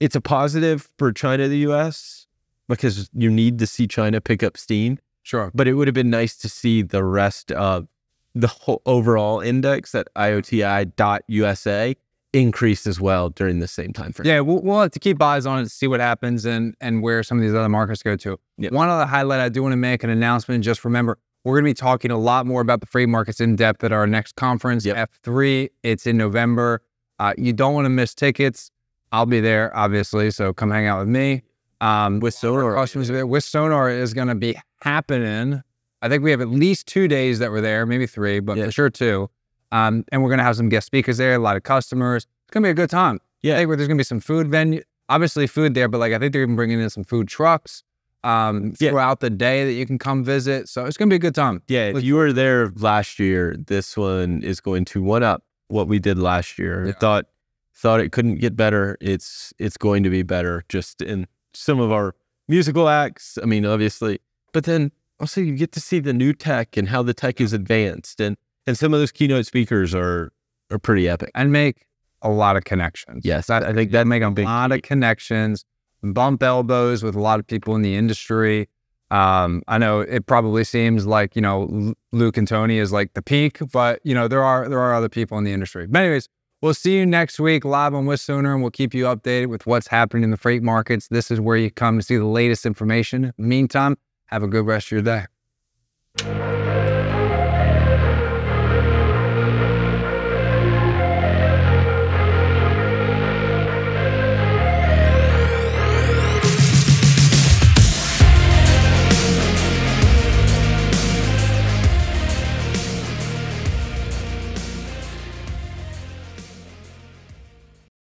it's 0.00 0.16
a 0.16 0.20
positive 0.20 0.90
for 0.98 1.12
China 1.12 1.46
the 1.48 1.58
U.S. 1.68 2.26
because 2.68 3.10
you 3.12 3.30
need 3.30 3.58
to 3.58 3.66
see 3.66 3.86
China 3.86 4.20
pick 4.20 4.42
up 4.42 4.56
steam. 4.56 4.98
Sure. 5.22 5.50
But 5.54 5.68
it 5.68 5.74
would 5.74 5.88
have 5.88 5.94
been 5.94 6.10
nice 6.10 6.36
to 6.38 6.48
see 6.48 6.82
the 6.82 7.04
rest 7.04 7.52
of 7.52 7.86
the 8.34 8.48
whole 8.48 8.82
overall 8.86 9.40
index 9.40 9.94
at 9.94 10.08
IOTI.USA 10.16 11.96
increased 12.32 12.86
as 12.86 12.98
well 13.00 13.28
during 13.28 13.58
the 13.58 13.68
same 13.68 13.92
time 13.92 14.12
frame. 14.12 14.26
Yeah, 14.26 14.40
we'll, 14.40 14.62
we'll 14.62 14.80
have 14.80 14.90
to 14.92 14.98
keep 14.98 15.20
eyes 15.20 15.44
on 15.44 15.60
it 15.60 15.64
to 15.64 15.68
see 15.68 15.86
what 15.86 16.00
happens 16.00 16.46
and 16.46 16.74
and 16.80 17.02
where 17.02 17.22
some 17.22 17.38
of 17.38 17.42
these 17.42 17.54
other 17.54 17.68
markets 17.68 18.02
go 18.02 18.16
to. 18.16 18.38
Yep. 18.58 18.72
One 18.72 18.88
other 18.88 19.04
highlight 19.04 19.40
I 19.40 19.48
do 19.48 19.62
want 19.62 19.74
to 19.74 19.76
make 19.76 20.02
an 20.02 20.10
announcement. 20.10 20.64
Just 20.64 20.84
remember, 20.84 21.18
we're 21.44 21.54
going 21.56 21.64
to 21.64 21.70
be 21.70 21.74
talking 21.74 22.10
a 22.10 22.18
lot 22.18 22.46
more 22.46 22.60
about 22.62 22.80
the 22.80 22.86
freight 22.86 23.08
markets 23.08 23.40
in 23.40 23.54
depth 23.56 23.84
at 23.84 23.92
our 23.92 24.06
next 24.06 24.36
conference, 24.36 24.84
Yep. 24.86 25.10
F3. 25.24 25.68
It's 25.82 26.06
in 26.06 26.16
November. 26.16 26.82
Uh, 27.18 27.34
you 27.36 27.52
don't 27.52 27.74
want 27.74 27.84
to 27.84 27.90
miss 27.90 28.14
tickets. 28.14 28.70
I'll 29.12 29.26
be 29.26 29.40
there, 29.40 29.76
obviously. 29.76 30.30
So 30.30 30.54
come 30.54 30.70
hang 30.70 30.86
out 30.86 31.00
with 31.00 31.08
me. 31.08 31.42
Um, 31.82 32.20
With 32.20 32.32
Sonar, 32.34 32.74
customers. 32.74 33.10
With 33.10 33.44
Sonar 33.44 33.90
is 33.90 34.14
going 34.14 34.28
to 34.28 34.34
be 34.34 34.56
happening. 34.82 35.62
I 36.00 36.08
think 36.08 36.22
we 36.22 36.30
have 36.30 36.40
at 36.40 36.48
least 36.48 36.86
two 36.86 37.08
days 37.08 37.38
that 37.40 37.50
we're 37.50 37.60
there, 37.60 37.84
maybe 37.86 38.06
three, 38.06 38.40
but 38.40 38.56
Yeah. 38.56 38.66
for 38.66 38.72
sure 38.72 38.90
two. 38.90 39.28
Um, 39.72 40.04
and 40.12 40.22
we're 40.22 40.28
going 40.28 40.38
to 40.38 40.44
have 40.44 40.56
some 40.56 40.68
guest 40.68 40.86
speakers 40.86 41.16
there, 41.16 41.34
a 41.34 41.38
lot 41.38 41.56
of 41.56 41.62
customers. 41.64 42.26
It's 42.44 42.50
going 42.52 42.62
to 42.62 42.66
be 42.66 42.70
a 42.70 42.74
good 42.74 42.90
time. 42.90 43.20
Yeah. 43.42 43.54
I 43.54 43.58
think 43.58 43.68
there's 43.76 43.88
going 43.88 43.98
to 43.98 44.00
be 44.00 44.04
some 44.04 44.20
food 44.20 44.48
venue, 44.48 44.82
obviously 45.08 45.46
food 45.46 45.74
there, 45.74 45.88
but 45.88 45.98
like 45.98 46.12
I 46.12 46.18
think 46.18 46.32
they're 46.32 46.42
even 46.42 46.56
bringing 46.56 46.80
in 46.80 46.90
some 46.90 47.04
food 47.04 47.26
trucks 47.28 47.82
um, 48.24 48.74
Yeah. 48.78 48.90
throughout 48.90 49.20
the 49.20 49.30
day 49.30 49.64
that 49.64 49.72
you 49.72 49.84
can 49.86 49.98
come 49.98 50.22
visit. 50.24 50.68
So 50.68 50.84
it's 50.86 50.96
going 50.96 51.08
to 51.08 51.12
be 51.12 51.16
a 51.16 51.20
good 51.20 51.34
time. 51.34 51.62
Yeah, 51.68 51.86
if 51.86 52.04
you 52.04 52.14
were 52.16 52.32
there 52.32 52.70
last 52.76 53.18
year, 53.18 53.56
this 53.66 53.96
one 53.96 54.42
is 54.42 54.60
going 54.60 54.84
to 54.86 55.02
one 55.02 55.22
up 55.24 55.42
what 55.68 55.88
we 55.88 55.98
did 55.98 56.18
last 56.18 56.58
year. 56.58 56.86
Yeah. 56.86 56.92
Thought 56.92 57.26
thought 57.74 57.98
it 58.00 58.12
couldn't 58.12 58.36
get 58.36 58.54
better. 58.54 58.96
It's 59.00 59.52
it's 59.58 59.76
going 59.76 60.02
to 60.04 60.10
be 60.10 60.22
better 60.22 60.62
just 60.68 61.00
in 61.02 61.26
some 61.54 61.80
of 61.80 61.92
our 61.92 62.14
musical 62.48 62.88
acts. 62.88 63.38
I 63.42 63.46
mean, 63.46 63.64
obviously, 63.66 64.20
but 64.52 64.64
then 64.64 64.90
also 65.20 65.40
you 65.40 65.54
get 65.54 65.72
to 65.72 65.80
see 65.80 66.00
the 66.00 66.12
new 66.12 66.32
tech 66.32 66.76
and 66.76 66.88
how 66.88 67.02
the 67.02 67.14
tech 67.14 67.40
is 67.40 67.52
advanced 67.52 68.20
and 68.20 68.36
and 68.66 68.78
some 68.78 68.94
of 68.94 69.00
those 69.00 69.10
keynote 69.12 69.46
speakers 69.46 69.94
are 69.94 70.32
are 70.70 70.78
pretty 70.78 71.08
epic. 71.08 71.30
and 71.34 71.52
make 71.52 71.86
a 72.22 72.30
lot 72.30 72.56
of 72.56 72.62
connections. 72.64 73.24
Yes, 73.24 73.48
That- 73.48 73.64
I 73.64 73.72
think 73.72 73.90
that 73.90 74.06
make 74.06 74.22
a 74.22 74.30
big 74.30 74.44
lot 74.44 74.70
of 74.72 74.82
connections, 74.82 75.64
bump 76.02 76.42
elbows 76.42 77.02
with 77.02 77.16
a 77.16 77.20
lot 77.20 77.40
of 77.40 77.46
people 77.46 77.74
in 77.74 77.82
the 77.82 77.96
industry. 77.96 78.68
Um, 79.10 79.62
I 79.68 79.76
know 79.78 80.00
it 80.00 80.24
probably 80.26 80.64
seems 80.64 81.04
like 81.04 81.34
you 81.36 81.42
know 81.42 81.94
Luke 82.12 82.36
and 82.36 82.48
Tony 82.48 82.78
is 82.78 82.92
like 82.92 83.12
the 83.14 83.22
peak, 83.22 83.58
but 83.72 84.00
you 84.04 84.14
know 84.14 84.26
there 84.28 84.42
are 84.44 84.68
there 84.68 84.78
are 84.80 84.94
other 84.94 85.08
people 85.08 85.36
in 85.36 85.44
the 85.44 85.52
industry. 85.52 85.86
But 85.86 86.02
anyways, 86.02 86.28
we'll 86.62 86.72
see 86.72 86.96
you 86.96 87.04
next 87.04 87.38
week 87.38 87.64
live 87.64 87.92
on 87.92 88.06
With 88.06 88.20
Sonar, 88.20 88.54
and 88.54 88.62
we'll 88.62 88.70
keep 88.70 88.94
you 88.94 89.04
updated 89.04 89.48
with 89.48 89.66
what's 89.66 89.88
happening 89.88 90.24
in 90.24 90.30
the 90.30 90.38
freight 90.38 90.62
markets. 90.62 91.08
This 91.08 91.30
is 91.30 91.40
where 91.40 91.56
you 91.56 91.70
come 91.70 91.98
to 91.98 92.04
see 92.04 92.16
the 92.16 92.24
latest 92.24 92.64
information. 92.64 93.34
Meantime, 93.36 93.98
have 94.26 94.42
a 94.42 94.48
good 94.48 94.64
rest 94.64 94.86
of 94.86 94.92
your 94.92 95.02
day. 95.02 96.51